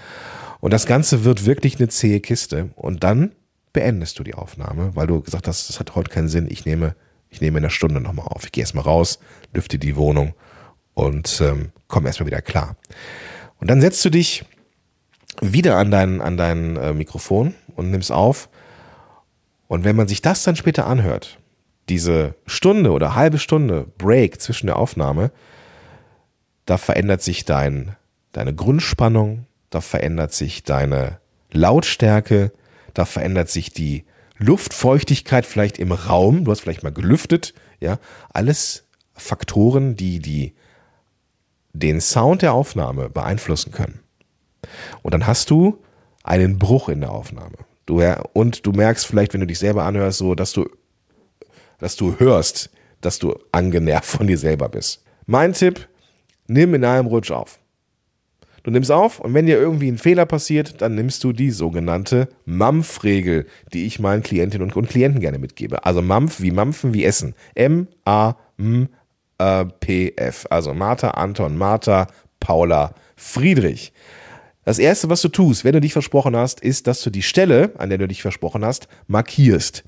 Und 0.58 0.72
das 0.72 0.86
Ganze 0.86 1.24
wird 1.24 1.46
wirklich 1.46 1.76
eine 1.78 1.88
zähe 1.88 2.18
Kiste. 2.18 2.70
Und 2.74 3.04
dann 3.04 3.32
beendest 3.72 4.18
du 4.18 4.24
die 4.24 4.34
Aufnahme, 4.34 4.96
weil 4.96 5.06
du 5.06 5.20
gesagt 5.20 5.46
hast, 5.46 5.68
das 5.68 5.78
hat 5.78 5.94
heute 5.94 6.10
keinen 6.10 6.28
Sinn. 6.28 6.48
Ich 6.50 6.64
nehme, 6.64 6.96
ich 7.28 7.40
nehme 7.40 7.58
in 7.58 7.64
einer 7.64 7.70
Stunde 7.70 8.00
nochmal 8.00 8.26
auf. 8.26 8.44
Ich 8.44 8.52
gehe 8.52 8.62
erstmal 8.62 8.84
raus, 8.84 9.20
lüfte 9.54 9.78
die 9.78 9.94
Wohnung 9.94 10.34
und 10.96 11.42
ähm, 11.42 11.72
komme 11.88 12.08
erstmal 12.08 12.26
wieder 12.26 12.40
klar. 12.40 12.76
Und 13.60 13.68
dann 13.68 13.82
setzt 13.82 14.02
du 14.04 14.10
dich 14.10 14.44
wieder 15.42 15.76
an 15.76 15.90
dein, 15.90 16.22
an 16.22 16.38
dein 16.38 16.76
äh, 16.76 16.94
Mikrofon 16.94 17.54
und 17.76 17.90
nimmst 17.90 18.10
auf. 18.10 18.48
Und 19.68 19.84
wenn 19.84 19.94
man 19.94 20.08
sich 20.08 20.22
das 20.22 20.42
dann 20.42 20.56
später 20.56 20.86
anhört, 20.86 21.38
diese 21.90 22.34
Stunde 22.46 22.92
oder 22.92 23.14
halbe 23.14 23.38
Stunde 23.38 23.86
Break 23.98 24.40
zwischen 24.40 24.68
der 24.68 24.76
Aufnahme, 24.76 25.30
da 26.64 26.78
verändert 26.78 27.22
sich 27.22 27.44
dein, 27.44 27.94
deine 28.32 28.54
Grundspannung, 28.54 29.44
da 29.68 29.82
verändert 29.82 30.32
sich 30.32 30.64
deine 30.64 31.20
Lautstärke, 31.52 32.52
da 32.94 33.04
verändert 33.04 33.50
sich 33.50 33.70
die 33.70 34.06
Luftfeuchtigkeit 34.38 35.44
vielleicht 35.44 35.78
im 35.78 35.92
Raum, 35.92 36.44
du 36.44 36.50
hast 36.50 36.60
vielleicht 36.60 36.82
mal 36.82 36.92
gelüftet, 36.92 37.52
ja, 37.80 37.98
alles 38.32 38.88
Faktoren, 39.12 39.94
die, 39.94 40.20
die 40.20 40.54
den 41.78 42.00
Sound 42.00 42.42
der 42.42 42.52
Aufnahme 42.52 43.10
beeinflussen 43.10 43.72
können. 43.72 44.00
Und 45.02 45.14
dann 45.14 45.26
hast 45.26 45.50
du 45.50 45.78
einen 46.22 46.58
Bruch 46.58 46.88
in 46.88 47.00
der 47.00 47.12
Aufnahme. 47.12 47.56
Du, 47.86 48.02
und 48.32 48.66
du 48.66 48.72
merkst 48.72 49.06
vielleicht, 49.06 49.32
wenn 49.32 49.40
du 49.40 49.46
dich 49.46 49.58
selber 49.58 49.84
anhörst, 49.84 50.18
so, 50.18 50.34
dass 50.34 50.52
du, 50.52 50.68
dass 51.78 51.96
du 51.96 52.18
hörst, 52.18 52.70
dass 53.00 53.18
du 53.18 53.34
angenervt 53.52 54.08
von 54.08 54.26
dir 54.26 54.38
selber 54.38 54.68
bist. 54.68 55.04
Mein 55.26 55.52
Tipp, 55.52 55.88
nimm 56.48 56.74
in 56.74 56.84
einem 56.84 57.06
Rutsch 57.06 57.30
auf. 57.30 57.60
Du 58.64 58.72
nimmst 58.72 58.90
auf 58.90 59.20
und 59.20 59.32
wenn 59.32 59.46
dir 59.46 59.58
irgendwie 59.58 59.86
ein 59.86 59.98
Fehler 59.98 60.26
passiert, 60.26 60.82
dann 60.82 60.96
nimmst 60.96 61.22
du 61.22 61.32
die 61.32 61.52
sogenannte 61.52 62.28
MAMF-Regel, 62.46 63.46
die 63.72 63.86
ich 63.86 64.00
meinen 64.00 64.24
Klientinnen 64.24 64.72
und 64.72 64.88
Klienten 64.88 65.20
gerne 65.20 65.38
mitgebe. 65.38 65.84
Also 65.84 66.02
MAMF 66.02 66.40
wie 66.40 66.50
Mampfen 66.50 66.92
wie 66.92 67.04
Essen. 67.04 67.36
M-A-M-P-F. 69.38 70.46
Also 70.50 70.74
Martha, 70.74 71.10
Anton, 71.10 71.56
Martha, 71.56 72.06
Paula, 72.40 72.94
Friedrich. 73.16 73.92
Das 74.64 74.80
erste, 74.80 75.08
was 75.08 75.22
du 75.22 75.28
tust, 75.28 75.64
wenn 75.64 75.74
du 75.74 75.80
dich 75.80 75.92
versprochen 75.92 76.36
hast, 76.36 76.60
ist, 76.60 76.88
dass 76.88 77.00
du 77.02 77.10
die 77.10 77.22
Stelle, 77.22 77.72
an 77.78 77.88
der 77.88 77.98
du 77.98 78.08
dich 78.08 78.22
versprochen 78.22 78.64
hast, 78.64 78.88
markierst. 79.06 79.84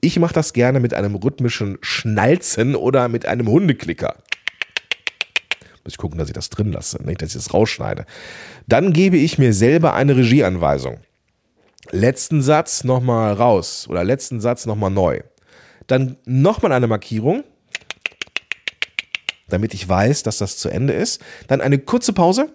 Ich 0.00 0.18
mache 0.18 0.32
das 0.32 0.54
gerne 0.54 0.80
mit 0.80 0.94
einem 0.94 1.14
rhythmischen 1.16 1.76
Schnalzen 1.82 2.74
oder 2.74 3.08
mit 3.08 3.26
einem 3.26 3.46
Hundeklicker. 3.48 4.16
Muss 5.84 5.94
ich 5.94 5.98
gucken, 5.98 6.18
dass 6.18 6.28
ich 6.28 6.34
das 6.34 6.48
drin 6.48 6.72
lasse, 6.72 7.02
nicht, 7.02 7.20
dass 7.20 7.30
ich 7.30 7.44
das 7.44 7.52
rausschneide. 7.52 8.06
Dann 8.68 8.94
gebe 8.94 9.18
ich 9.18 9.36
mir 9.36 9.52
selber 9.52 9.92
eine 9.92 10.16
Regieanweisung. 10.16 11.00
Letzten 11.90 12.40
Satz 12.40 12.84
nochmal 12.84 13.34
raus 13.34 13.86
oder 13.90 14.02
letzten 14.02 14.40
Satz 14.40 14.64
nochmal 14.64 14.90
neu. 14.90 15.20
Dann 15.88 16.16
nochmal 16.24 16.72
eine 16.72 16.86
Markierung, 16.86 17.44
damit 19.52 19.74
ich 19.74 19.88
weiß, 19.88 20.22
dass 20.22 20.38
das 20.38 20.56
zu 20.56 20.68
Ende 20.68 20.92
ist. 20.92 21.20
Dann 21.48 21.60
eine 21.60 21.78
kurze 21.78 22.12
Pause, 22.12 22.52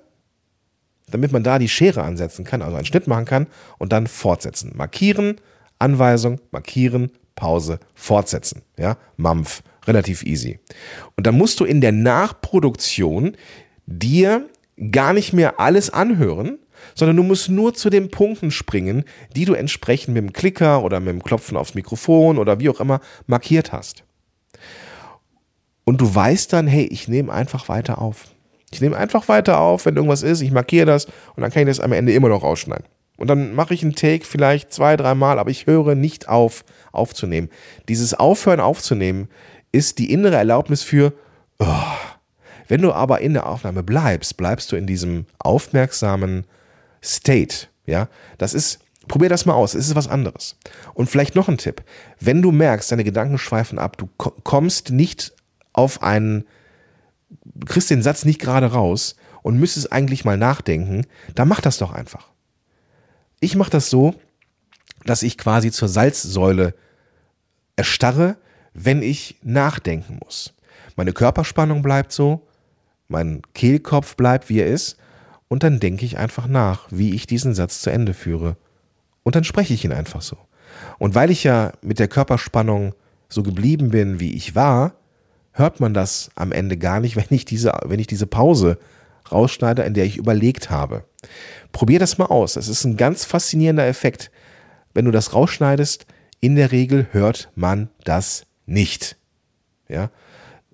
damit 1.09 1.31
man 1.31 1.43
da 1.43 1.59
die 1.59 1.69
Schere 1.69 2.03
ansetzen 2.03 2.43
kann, 2.43 2.61
also 2.61 2.75
einen 2.75 2.85
Schnitt 2.85 3.07
machen 3.07 3.25
kann 3.25 3.47
und 3.77 3.93
dann 3.93 4.07
fortsetzen. 4.07 4.73
Markieren, 4.75 5.37
Anweisung, 5.79 6.41
markieren, 6.51 7.11
Pause, 7.35 7.79
fortsetzen. 7.93 8.63
Ja, 8.77 8.97
Mampf, 9.15 9.61
relativ 9.85 10.23
easy. 10.23 10.59
Und 11.15 11.27
dann 11.27 11.37
musst 11.37 11.59
du 11.59 11.65
in 11.65 11.81
der 11.81 11.91
Nachproduktion 11.91 13.37
dir 13.85 14.49
gar 14.91 15.13
nicht 15.13 15.33
mehr 15.33 15.59
alles 15.59 15.89
anhören, 15.89 16.59
sondern 16.93 17.17
du 17.17 17.23
musst 17.23 17.49
nur 17.49 17.73
zu 17.73 17.89
den 17.89 18.09
Punkten 18.09 18.51
springen, 18.51 19.03
die 19.35 19.45
du 19.45 19.53
entsprechend 19.53 20.13
mit 20.13 20.23
dem 20.23 20.33
Klicker 20.33 20.83
oder 20.83 20.99
mit 20.99 21.09
dem 21.09 21.23
Klopfen 21.23 21.57
aufs 21.57 21.73
Mikrofon 21.73 22.37
oder 22.37 22.59
wie 22.59 22.69
auch 22.69 22.79
immer 22.79 22.99
markiert 23.25 23.71
hast. 23.71 24.03
Und 25.87 26.01
du 26.01 26.13
weißt 26.13 26.51
dann, 26.51 26.67
hey, 26.67 26.83
ich 26.83 27.07
nehme 27.07 27.31
einfach 27.31 27.69
weiter 27.69 28.01
auf. 28.01 28.25
Ich 28.71 28.81
nehme 28.81 28.97
einfach 28.97 29.29
weiter 29.29 29.61
auf, 29.61 29.85
wenn 29.85 29.95
irgendwas 29.95 30.21
ist, 30.21 30.41
ich 30.41 30.51
markiere 30.51 30.85
das 30.85 31.05
und 31.05 31.43
dann 31.43 31.49
kann 31.49 31.61
ich 31.61 31.69
das 31.69 31.79
am 31.79 31.93
Ende 31.93 32.11
immer 32.11 32.27
noch 32.27 32.43
rausschneiden. 32.43 32.85
Und 33.15 33.27
dann 33.27 33.55
mache 33.55 33.73
ich 33.73 33.83
einen 33.83 33.95
Take 33.95 34.25
vielleicht 34.25 34.73
zwei, 34.73 34.97
dreimal, 34.97 35.39
aber 35.39 35.49
ich 35.49 35.65
höre 35.65 35.95
nicht 35.95 36.27
auf, 36.27 36.65
aufzunehmen. 36.91 37.47
Dieses 37.87 38.13
Aufhören 38.13 38.59
aufzunehmen 38.59 39.29
ist 39.71 39.97
die 39.97 40.11
innere 40.11 40.35
Erlaubnis 40.35 40.83
für, 40.83 41.13
oh. 41.59 41.65
wenn 42.67 42.81
du 42.81 42.91
aber 42.91 43.21
in 43.21 43.31
der 43.31 43.45
Aufnahme 43.45 43.81
bleibst, 43.81 44.35
bleibst 44.35 44.73
du 44.73 44.75
in 44.75 44.87
diesem 44.87 45.25
aufmerksamen 45.39 46.47
State. 47.01 47.67
Ja, 47.85 48.09
das 48.37 48.53
ist, 48.53 48.79
probier 49.07 49.29
das 49.29 49.45
mal 49.45 49.53
aus, 49.53 49.73
es 49.73 49.87
ist 49.87 49.95
was 49.95 50.09
anderes. 50.09 50.57
Und 50.95 51.09
vielleicht 51.09 51.35
noch 51.35 51.47
ein 51.47 51.57
Tipp. 51.57 51.81
Wenn 52.19 52.41
du 52.41 52.51
merkst, 52.51 52.91
deine 52.91 53.05
Gedanken 53.05 53.37
schweifen 53.37 53.79
ab, 53.79 53.95
du 53.95 54.09
kommst 54.17 54.89
nicht 54.89 55.36
auf 55.77 56.03
einen 56.03 56.45
kriegst 57.65 57.89
den 57.89 58.01
Satz 58.01 58.25
nicht 58.25 58.39
gerade 58.39 58.67
raus 58.67 59.15
und 59.41 59.59
müsstest 59.59 59.91
eigentlich 59.91 60.25
mal 60.25 60.37
nachdenken, 60.37 61.05
dann 61.35 61.47
mach 61.47 61.61
das 61.61 61.77
doch 61.77 61.91
einfach. 61.91 62.31
Ich 63.39 63.55
mache 63.55 63.69
das 63.69 63.89
so, 63.89 64.15
dass 65.05 65.23
ich 65.23 65.37
quasi 65.37 65.71
zur 65.71 65.87
Salzsäule 65.87 66.73
erstarre, 67.75 68.37
wenn 68.73 69.01
ich 69.01 69.37
nachdenken 69.43 70.19
muss. 70.23 70.53
Meine 70.95 71.13
Körperspannung 71.13 71.81
bleibt 71.81 72.11
so, 72.11 72.47
mein 73.07 73.41
Kehlkopf 73.53 74.15
bleibt, 74.15 74.49
wie 74.49 74.59
er 74.59 74.67
ist, 74.67 74.97
und 75.47 75.63
dann 75.63 75.79
denke 75.79 76.05
ich 76.05 76.17
einfach 76.17 76.47
nach, 76.47 76.87
wie 76.91 77.13
ich 77.13 77.25
diesen 77.25 77.53
Satz 77.53 77.81
zu 77.81 77.89
Ende 77.89 78.13
führe. 78.13 78.57
Und 79.23 79.35
dann 79.35 79.43
spreche 79.43 79.73
ich 79.73 79.85
ihn 79.85 79.93
einfach 79.93 80.21
so. 80.21 80.37
Und 80.97 81.15
weil 81.15 81.31
ich 81.31 81.43
ja 81.43 81.71
mit 81.81 81.99
der 81.99 82.07
Körperspannung 82.07 82.93
so 83.29 83.43
geblieben 83.43 83.91
bin, 83.91 84.19
wie 84.19 84.33
ich 84.33 84.55
war, 84.55 84.95
hört 85.57 85.79
man 85.79 85.93
das 85.93 86.29
am 86.35 86.51
Ende 86.51 86.77
gar 86.77 86.99
nicht, 86.99 87.15
wenn 87.17 87.25
ich 87.29 87.45
diese, 87.45 87.73
wenn 87.85 87.99
ich 87.99 88.07
diese 88.07 88.27
Pause 88.27 88.77
rausschneide, 89.31 89.83
in 89.83 89.93
der 89.93 90.05
ich 90.05 90.17
überlegt 90.17 90.69
habe. 90.69 91.03
Probier 91.71 91.99
das 91.99 92.17
mal 92.17 92.25
aus. 92.25 92.53
Das 92.53 92.67
ist 92.67 92.85
ein 92.85 92.97
ganz 92.97 93.25
faszinierender 93.25 93.85
Effekt. 93.85 94.31
Wenn 94.93 95.05
du 95.05 95.11
das 95.11 95.33
rausschneidest, 95.33 96.05
in 96.39 96.55
der 96.55 96.71
Regel 96.71 97.07
hört 97.11 97.49
man 97.55 97.89
das 98.03 98.45
nicht. 98.65 99.17
Ja, 99.89 100.11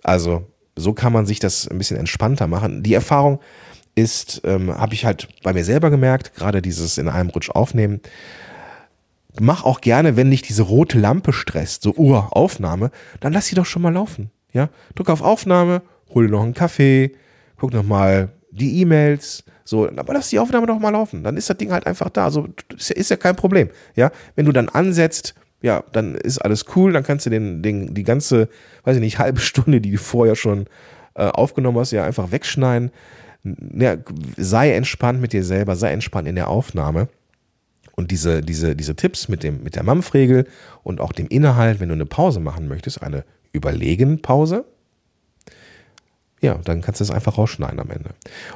also 0.04 0.48
so 0.76 0.94
kann 0.94 1.14
man 1.14 1.26
sich 1.26 1.40
das 1.40 1.68
ein 1.68 1.78
bisschen 1.78 1.98
entspannter 1.98 2.48
machen. 2.48 2.84
Die 2.84 2.94
Erfahrung 2.94 3.40
ist, 3.96 4.42
ähm, 4.44 4.76
habe 4.76 4.94
ich 4.94 5.06
halt 5.06 5.28
bei 5.44 5.54
mir 5.54 5.64
selber 5.64 5.90
gemerkt, 5.90 6.34
gerade 6.36 6.62
dieses 6.62 6.98
in 6.98 7.10
einem 7.10 7.30
Rutsch 7.30 7.50
aufnehmen. 7.50 8.02
Mach 9.40 9.64
auch 9.64 9.82
gerne, 9.82 10.16
wenn 10.16 10.32
dich 10.32 10.42
diese 10.42 10.64
rote 10.64 11.00
Lampe 11.00 11.34
stresst, 11.34 11.84
so 11.84 11.94
Uhr, 11.94 12.36
Aufnahme, 12.36 12.92
dann 13.20 13.34
lass 13.34 13.48
sie 13.48 13.56
doch 13.56 13.66
schon 13.66 13.82
mal 13.82 13.94
laufen. 13.94 14.32
Ja, 14.54 14.70
drück 14.96 15.10
auf 15.10 15.22
Aufnahme, 15.22 15.82
hol 16.14 16.28
noch 16.30 16.44
einen 16.44 16.54
Kaffee, 16.54 17.12
guck 17.58 17.74
noch 17.74 17.84
mal 17.84 18.30
die 18.52 18.82
E-Mails, 18.82 19.44
so, 19.66 19.90
aber 19.90 20.14
lass 20.14 20.30
die 20.30 20.40
Aufnahme 20.40 20.68
doch 20.68 20.80
mal 20.80 20.90
laufen. 20.90 21.24
Dann 21.24 21.38
ist 21.38 21.50
das 21.50 21.58
Ding 21.58 21.72
halt 21.72 21.88
einfach 21.88 22.10
da. 22.10 22.26
Also 22.26 22.48
ist 22.76 22.90
ja, 22.90 22.96
ist 22.96 23.10
ja 23.10 23.18
kein 23.18 23.36
Problem. 23.36 23.70
Ja, 23.96 24.12
wenn 24.36 24.46
du 24.46 24.52
dann 24.52 24.70
ansetzt, 24.70 25.36
ja, 25.62 25.84
dann 25.94 26.16
ist 26.16 26.40
alles 26.40 26.66
cool. 26.76 26.92
Dann 26.92 27.04
kannst 27.04 27.26
du 27.26 27.30
den, 27.30 27.64
den 27.64 27.94
die 27.94 28.04
ganze, 28.04 28.50
weiß 28.84 28.98
ich 28.98 29.02
nicht, 29.02 29.20
halbe 29.20 29.40
Stunde, 29.42 29.82
die 29.82 29.92
du 29.92 29.98
vorher 29.98 30.36
schon 30.36 30.66
äh, 31.16 31.26
aufgenommen 31.26 31.80
hast, 31.80 31.92
ja 31.92 32.04
einfach 32.04 32.32
wegschneiden. 32.32 32.92
Ja, 33.44 33.98
sei 34.38 34.74
entspannt 34.74 35.22
mit 35.22 35.34
dir 35.34 35.44
selber, 35.44 35.76
sei 35.76 35.92
entspannt 35.92 36.28
in 36.28 36.36
der 36.36 36.50
Aufnahme. 36.50 37.08
Und 37.96 38.12
diese, 38.12 38.42
diese, 38.42 38.76
diese 38.76 38.96
Tipps 38.96 39.28
mit, 39.28 39.44
dem, 39.44 39.64
mit 39.64 39.76
der 39.76 39.84
Mampfregel 39.84 40.48
und 40.82 41.00
auch 41.00 41.12
dem 41.12 41.28
Inhalt, 41.28 41.80
wenn 41.80 41.90
du 41.90 41.96
eine 41.96 42.06
Pause 42.06 42.40
machen 42.40 42.68
möchtest, 42.68 43.04
eine 43.04 43.24
Überlegen 43.54 44.22
Pause. 44.22 44.66
Ja, 46.42 46.56
dann 46.66 46.82
kannst 46.82 47.00
du 47.00 47.06
es 47.06 47.12
einfach 47.12 47.38
rausschneiden 47.38 47.80
am 47.80 47.90
Ende. 47.90 48.10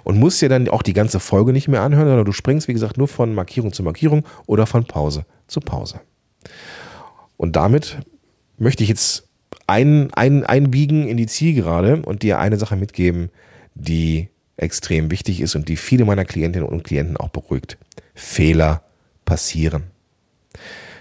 Und 0.03 0.19
musst 0.19 0.41
dir 0.41 0.49
dann 0.49 0.67
auch 0.67 0.81
die 0.81 0.91
ganze 0.91 1.21
Folge 1.21 1.53
nicht 1.53 1.69
mehr 1.69 1.83
anhören, 1.83 2.07
sondern 2.07 2.25
du 2.25 2.33
springst, 2.33 2.67
wie 2.67 2.73
gesagt, 2.73 2.97
nur 2.97 3.07
von 3.07 3.33
Markierung 3.33 3.71
zu 3.71 3.81
Markierung 3.81 4.25
oder 4.45 4.65
von 4.65 4.83
Pause 4.83 5.25
zu 5.47 5.62
Pause. 5.62 6.01
Und 7.38 7.55
damit 7.55 7.99
möchte 8.57 8.83
ich 8.83 8.89
jetzt 8.89 9.29
ein, 9.67 10.13
ein, 10.13 10.45
einbiegen 10.45 11.07
in 11.07 11.15
die 11.15 11.27
Zielgerade 11.27 12.01
und 12.01 12.23
dir 12.23 12.39
eine 12.39 12.57
Sache 12.57 12.75
mitgeben, 12.75 13.29
die 13.75 14.27
extrem 14.57 15.12
wichtig 15.12 15.39
ist 15.39 15.55
und 15.55 15.69
die 15.69 15.77
viele 15.77 16.03
meiner 16.03 16.25
Klientinnen 16.25 16.67
und 16.67 16.83
Klienten 16.83 17.15
auch 17.15 17.29
beruhigt. 17.29 17.77
Fehler 18.15 18.83
passieren. 19.23 19.83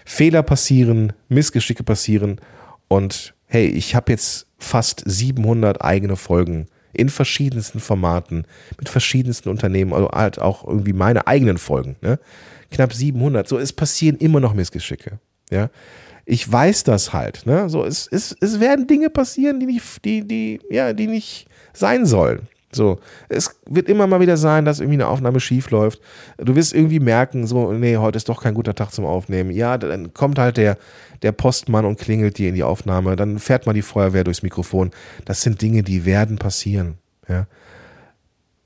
Fehler 0.05 0.43
passieren, 0.43 1.15
Missgeschicke 1.29 1.83
passieren 1.83 2.41
und 2.87 3.35
hey, 3.47 3.67
ich 3.67 3.95
habe 3.95 4.13
jetzt 4.13 4.47
fast 4.59 5.03
700 5.05 5.83
eigene 5.83 6.17
Folgen 6.17 6.67
in 6.93 7.09
verschiedensten 7.09 7.79
Formaten, 7.81 8.47
mit 8.79 8.89
verschiedensten 8.89 9.51
Unternehmen, 9.51 9.93
also 9.93 10.09
halt 10.11 10.41
auch 10.41 10.67
irgendwie 10.67 10.95
meine 10.95 11.27
eigenen 11.27 11.59
Folgen, 11.59 11.97
ne? 12.01 12.19
Knapp 12.71 12.93
700. 12.93 13.47
So, 13.47 13.59
es 13.59 13.73
passieren 13.73 14.17
immer 14.17 14.41
noch 14.41 14.55
Missgeschicke, 14.55 15.19
ja. 15.51 15.71
Ich 16.25 16.51
weiß 16.51 16.85
das 16.85 17.13
halt, 17.13 17.47
ne? 17.47 17.69
So, 17.69 17.85
es, 17.85 18.09
es, 18.11 18.37
es 18.41 18.59
werden 18.59 18.87
Dinge 18.87 19.11
passieren, 19.11 19.61
die 19.61 19.67
nicht, 19.67 20.05
die, 20.05 20.27
die, 20.27 20.61
ja, 20.71 20.93
die 20.93 21.07
nicht 21.07 21.47
sein 21.73 22.07
sollen. 22.07 22.49
So, 22.77 23.01
es 23.29 23.59
wird 23.67 23.89
immer 23.89 24.07
mal 24.07 24.21
wieder 24.21 24.37
sein, 24.37 24.65
dass 24.65 24.81
irgendwie 24.81 24.97
eine 24.97 25.09
Aufnahme 25.09 25.41
schief 25.41 25.71
läuft. 25.71 26.01
Du 26.39 26.55
wirst 26.55 26.75
irgendwie 26.75 27.01
merken, 27.01 27.47
so, 27.47 27.73
nee, 27.73 27.97
heute 27.97 28.19
ist 28.19 28.29
doch 28.29 28.43
kein 28.43 28.55
guter 28.55 28.75
Tag 28.75 28.93
zum 28.93 29.05
Aufnehmen. 29.07 29.51
Ja, 29.51 29.79
dann 29.79 30.15
kommt 30.15 30.39
halt 30.39 30.57
der, 30.57 30.79
der 31.23 31.33
Postmann 31.33 31.85
und 31.85 31.99
klingelt 31.99 32.39
dir 32.39 32.49
in 32.49 32.55
die 32.55 32.63
Aufnahme. 32.63 33.17
Dann 33.17 33.39
fährt 33.39 33.67
mal 33.67 33.73
die 33.73 33.83
Feuerwehr 33.83 34.25
durchs 34.25 34.43
Mikrofon. 34.43 34.91
Das 35.25 35.41
sind 35.41 35.61
Dinge, 35.61 35.83
die 35.83 36.05
werden 36.05 36.39
passieren. 36.39 36.99
Ja. 37.29 37.47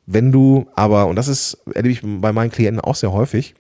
Wenn 0.07 0.33
du 0.33 0.67
aber, 0.75 1.07
und 1.07 1.17
das 1.17 1.29
ist, 1.29 1.59
erlebe 1.73 1.93
ich 1.93 2.03
bei 2.03 2.33
meinen 2.33 2.51
Klienten 2.51 2.81
auch 2.81 2.97
sehr 2.97 3.13
häufig, 3.13 3.55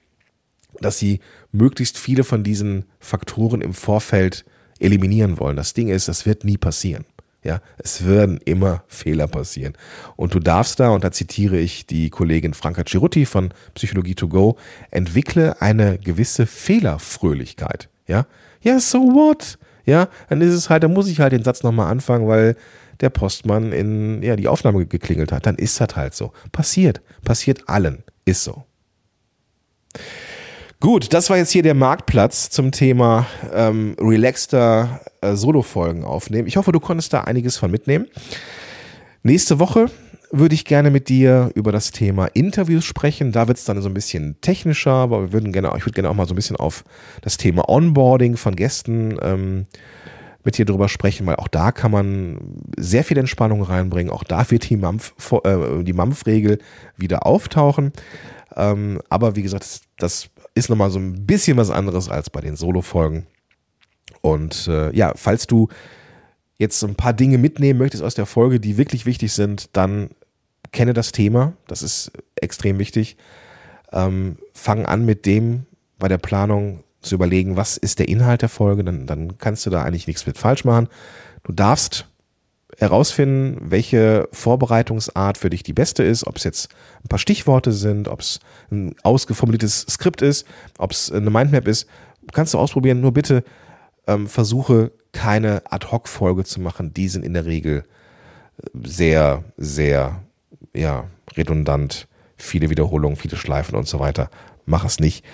dass 0.80 0.98
sie 0.98 1.20
möglichst 1.52 1.98
viele 1.98 2.24
von 2.24 2.42
diesen 2.42 2.86
Faktoren 2.98 3.60
im 3.60 3.74
Vorfeld 3.74 4.44
eliminieren 4.80 5.38
wollen. 5.38 5.56
Das 5.56 5.74
Ding 5.74 5.88
ist, 5.88 6.08
das 6.08 6.26
wird 6.26 6.44
nie 6.44 6.56
passieren. 6.56 7.04
Ja, 7.42 7.60
es 7.78 8.06
werden 8.06 8.38
immer 8.44 8.84
Fehler 8.86 9.26
passieren. 9.26 9.72
Und 10.16 10.34
du 10.34 10.40
darfst 10.40 10.78
da, 10.78 10.90
und 10.90 11.04
da 11.04 11.10
zitiere 11.10 11.58
ich 11.58 11.86
die 11.86 12.10
Kollegin 12.10 12.52
Franka 12.52 12.84
Cirutti 12.84 13.24
von 13.24 13.54
Psychologie 13.74 14.14
to 14.14 14.28
go, 14.28 14.58
entwickle 14.90 15.60
eine 15.62 15.98
gewisse 15.98 16.46
Fehlerfröhlichkeit. 16.46 17.88
Ja, 18.06 18.26
ja, 18.60 18.78
so 18.78 18.98
what? 18.98 19.58
Ja, 19.86 20.08
dann 20.28 20.42
ist 20.42 20.52
es 20.52 20.68
halt, 20.68 20.82
dann 20.82 20.92
muss 20.92 21.08
ich 21.08 21.20
halt 21.20 21.32
den 21.32 21.42
Satz 21.42 21.62
nochmal 21.62 21.90
anfangen, 21.90 22.28
weil 22.28 22.56
der 23.00 23.08
Postmann 23.08 23.72
in, 23.72 24.22
ja, 24.22 24.36
die 24.36 24.48
Aufnahme 24.48 24.84
geklingelt 24.86 25.32
hat. 25.32 25.46
Dann 25.46 25.56
ist 25.56 25.80
das 25.80 25.96
halt 25.96 26.14
so. 26.14 26.32
Passiert. 26.52 27.00
Passiert 27.24 27.68
allen. 27.68 28.04
Ist 28.26 28.44
so. 28.44 28.64
Gut, 30.82 31.12
das 31.12 31.28
war 31.28 31.36
jetzt 31.36 31.50
hier 31.50 31.62
der 31.62 31.74
Marktplatz 31.74 32.48
zum 32.48 32.72
Thema 32.72 33.26
ähm, 33.52 33.94
relaxter 34.00 35.02
äh, 35.20 35.34
Solo-Folgen 35.34 36.04
aufnehmen. 36.04 36.48
Ich 36.48 36.56
hoffe, 36.56 36.72
du 36.72 36.80
konntest 36.80 37.12
da 37.12 37.20
einiges 37.20 37.58
von 37.58 37.70
mitnehmen. 37.70 38.06
Nächste 39.22 39.58
Woche 39.58 39.90
würde 40.30 40.54
ich 40.54 40.64
gerne 40.64 40.90
mit 40.90 41.10
dir 41.10 41.50
über 41.54 41.70
das 41.70 41.90
Thema 41.90 42.28
Interviews 42.28 42.86
sprechen. 42.86 43.30
Da 43.30 43.46
wird 43.46 43.58
es 43.58 43.64
dann 43.64 43.82
so 43.82 43.90
ein 43.90 43.94
bisschen 43.94 44.40
technischer, 44.40 44.92
aber 44.92 45.20
wir 45.20 45.32
würden 45.34 45.52
gerne, 45.52 45.70
ich 45.76 45.84
würde 45.84 45.96
gerne 45.96 46.08
auch 46.08 46.14
mal 46.14 46.26
so 46.26 46.32
ein 46.32 46.36
bisschen 46.36 46.56
auf 46.56 46.82
das 47.20 47.36
Thema 47.36 47.68
Onboarding 47.68 48.38
von 48.38 48.56
Gästen 48.56 49.18
ähm, 49.20 49.66
mit 50.44 50.56
dir 50.56 50.64
drüber 50.64 50.88
sprechen, 50.88 51.26
weil 51.26 51.36
auch 51.36 51.48
da 51.48 51.72
kann 51.72 51.90
man 51.90 52.38
sehr 52.78 53.04
viel 53.04 53.18
Entspannung 53.18 53.60
reinbringen. 53.60 54.10
Auch 54.10 54.24
da 54.24 54.50
wird 54.50 54.70
die 54.70 54.78
Mampf, 54.78 55.12
äh, 55.44 56.56
wieder 56.96 57.26
auftauchen. 57.26 57.92
Ähm, 58.56 59.00
aber 59.10 59.36
wie 59.36 59.42
gesagt, 59.42 59.82
das 59.98 60.30
ist 60.60 60.68
nochmal 60.68 60.90
so 60.90 60.98
ein 60.98 61.26
bisschen 61.26 61.56
was 61.56 61.70
anderes 61.70 62.08
als 62.08 62.30
bei 62.30 62.40
den 62.40 62.56
Solo-Folgen. 62.56 63.26
Und 64.20 64.68
äh, 64.68 64.94
ja, 64.94 65.12
falls 65.16 65.46
du 65.46 65.68
jetzt 66.58 66.82
ein 66.84 66.94
paar 66.94 67.14
Dinge 67.14 67.38
mitnehmen 67.38 67.78
möchtest 67.78 68.02
aus 68.02 68.14
der 68.14 68.26
Folge, 68.26 68.60
die 68.60 68.76
wirklich 68.76 69.06
wichtig 69.06 69.32
sind, 69.32 69.70
dann 69.76 70.10
kenne 70.72 70.92
das 70.92 71.12
Thema. 71.12 71.54
Das 71.66 71.82
ist 71.82 72.12
extrem 72.36 72.78
wichtig. 72.78 73.16
Ähm, 73.92 74.36
fang 74.52 74.86
an 74.86 75.04
mit 75.04 75.26
dem 75.26 75.66
bei 75.98 76.08
der 76.08 76.18
Planung 76.18 76.84
zu 77.00 77.14
überlegen, 77.14 77.56
was 77.56 77.76
ist 77.76 77.98
der 77.98 78.08
Inhalt 78.08 78.42
der 78.42 78.48
Folge. 78.48 78.84
Dann, 78.84 79.06
dann 79.06 79.38
kannst 79.38 79.64
du 79.66 79.70
da 79.70 79.82
eigentlich 79.82 80.06
nichts 80.06 80.26
mit 80.26 80.36
falsch 80.38 80.64
machen. 80.64 80.88
Du 81.42 81.52
darfst 81.52 82.06
herausfinden, 82.80 83.58
welche 83.60 84.28
Vorbereitungsart 84.32 85.36
für 85.36 85.50
dich 85.50 85.62
die 85.62 85.74
beste 85.74 86.02
ist, 86.02 86.26
ob 86.26 86.36
es 86.36 86.44
jetzt 86.44 86.70
ein 87.04 87.08
paar 87.08 87.18
Stichworte 87.18 87.72
sind, 87.72 88.08
ob 88.08 88.20
es 88.20 88.40
ein 88.70 88.94
ausgeformuliertes 89.02 89.86
Skript 89.88 90.22
ist, 90.22 90.46
ob 90.78 90.92
es 90.92 91.12
eine 91.12 91.30
Mindmap 91.30 91.68
ist, 91.68 91.86
kannst 92.32 92.54
du 92.54 92.58
ausprobieren. 92.58 93.00
Nur 93.00 93.12
bitte 93.12 93.44
ähm, 94.06 94.26
versuche 94.26 94.92
keine 95.12 95.62
Ad-Hoc-Folge 95.70 96.44
zu 96.44 96.60
machen. 96.60 96.94
Die 96.94 97.08
sind 97.08 97.24
in 97.24 97.34
der 97.34 97.44
Regel 97.44 97.84
sehr, 98.82 99.44
sehr 99.58 100.22
ja, 100.74 101.04
redundant, 101.36 102.08
viele 102.36 102.70
Wiederholungen, 102.70 103.16
viele 103.16 103.36
Schleifen 103.36 103.76
und 103.76 103.88
so 103.88 103.98
weiter. 103.98 104.30
Mach 104.64 104.84
es 104.84 105.00
nicht. 105.00 105.24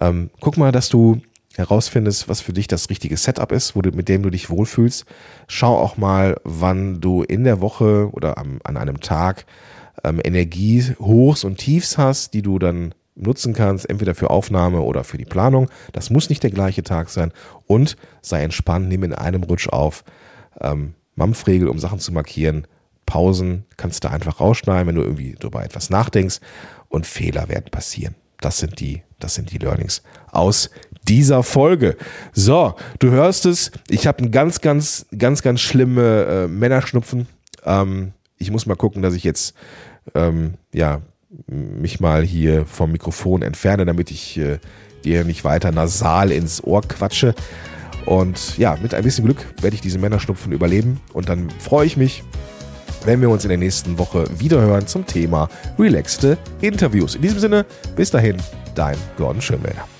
Ähm, 0.00 0.30
guck 0.40 0.56
mal, 0.56 0.72
dass 0.72 0.88
du 0.88 1.20
herausfindest, 1.58 2.28
was 2.28 2.40
für 2.40 2.52
dich 2.52 2.66
das 2.66 2.90
richtige 2.90 3.16
Setup 3.16 3.52
ist, 3.52 3.76
wo 3.76 3.82
du, 3.82 3.90
mit 3.90 4.08
dem 4.08 4.22
du 4.22 4.30
dich 4.30 4.50
wohlfühlst. 4.50 5.04
Schau 5.48 5.76
auch 5.76 5.96
mal, 5.96 6.36
wann 6.44 7.00
du 7.00 7.22
in 7.22 7.44
der 7.44 7.60
Woche 7.60 8.10
oder 8.12 8.38
am, 8.38 8.60
an 8.64 8.76
einem 8.76 9.00
Tag 9.00 9.46
ähm, 10.04 10.20
Energiehochs 10.22 11.44
und 11.44 11.58
Tiefs 11.58 11.98
hast, 11.98 12.34
die 12.34 12.42
du 12.42 12.58
dann 12.58 12.94
nutzen 13.16 13.54
kannst, 13.54 13.88
entweder 13.88 14.14
für 14.14 14.30
Aufnahme 14.30 14.80
oder 14.80 15.02
für 15.02 15.18
die 15.18 15.24
Planung. 15.24 15.68
Das 15.92 16.10
muss 16.10 16.28
nicht 16.28 16.42
der 16.42 16.50
gleiche 16.50 16.82
Tag 16.82 17.08
sein. 17.08 17.32
Und 17.66 17.96
sei 18.20 18.42
entspannt, 18.42 18.88
nimm 18.88 19.02
in 19.02 19.14
einem 19.14 19.42
Rutsch 19.42 19.68
auf. 19.68 20.04
Ähm, 20.60 20.94
Mampfregel, 21.14 21.68
um 21.68 21.78
Sachen 21.78 21.98
zu 21.98 22.12
markieren. 22.12 22.66
Pausen 23.06 23.64
kannst 23.76 24.04
du 24.04 24.10
einfach 24.10 24.40
rausschneiden, 24.40 24.88
wenn 24.88 24.96
du 24.96 25.02
irgendwie 25.02 25.34
darüber 25.38 25.64
etwas 25.64 25.90
nachdenkst. 25.90 26.40
Und 26.88 27.06
Fehler 27.06 27.48
werden 27.48 27.70
passieren. 27.70 28.14
Das 28.40 28.58
sind 28.58 28.80
die, 28.80 29.02
das 29.18 29.34
sind 29.34 29.50
die 29.50 29.58
Learnings 29.58 30.02
aus 30.30 30.70
dieser 31.08 31.42
Folge. 31.42 31.96
So, 32.32 32.74
du 32.98 33.10
hörst 33.10 33.46
es. 33.46 33.70
Ich 33.88 34.06
habe 34.06 34.18
einen 34.18 34.30
ganz, 34.30 34.60
ganz, 34.60 35.06
ganz, 35.16 35.42
ganz 35.42 35.60
schlimme 35.60 36.24
äh, 36.24 36.48
Männerschnupfen. 36.48 37.26
Ähm, 37.64 38.12
ich 38.38 38.50
muss 38.50 38.66
mal 38.66 38.76
gucken, 38.76 39.02
dass 39.02 39.14
ich 39.14 39.24
jetzt 39.24 39.54
ähm, 40.14 40.54
ja 40.72 41.00
mich 41.46 42.00
mal 42.00 42.22
hier 42.22 42.66
vom 42.66 42.92
Mikrofon 42.92 43.42
entferne, 43.42 43.84
damit 43.84 44.10
ich 44.10 44.38
äh, 44.38 44.58
dir 45.04 45.24
nicht 45.24 45.44
weiter 45.44 45.72
nasal 45.72 46.32
ins 46.32 46.62
Ohr 46.62 46.82
quatsche. 46.82 47.34
Und 48.04 48.56
ja, 48.56 48.76
mit 48.80 48.94
ein 48.94 49.02
bisschen 49.02 49.24
Glück 49.24 49.44
werde 49.60 49.74
ich 49.74 49.80
diese 49.80 49.98
Männerschnupfen 49.98 50.52
überleben. 50.52 51.00
Und 51.12 51.28
dann 51.28 51.50
freue 51.50 51.86
ich 51.86 51.96
mich, 51.96 52.22
wenn 53.04 53.20
wir 53.20 53.30
uns 53.30 53.44
in 53.44 53.48
der 53.48 53.58
nächsten 53.58 53.98
Woche 53.98 54.24
wiederhören 54.38 54.86
zum 54.86 55.06
Thema 55.06 55.48
relaxte 55.78 56.38
Interviews. 56.60 57.16
In 57.16 57.22
diesem 57.22 57.40
Sinne, 57.40 57.66
bis 57.96 58.10
dahin, 58.10 58.36
dein 58.74 58.96
Gordon 59.16 59.42
Schönwälder. 59.42 59.95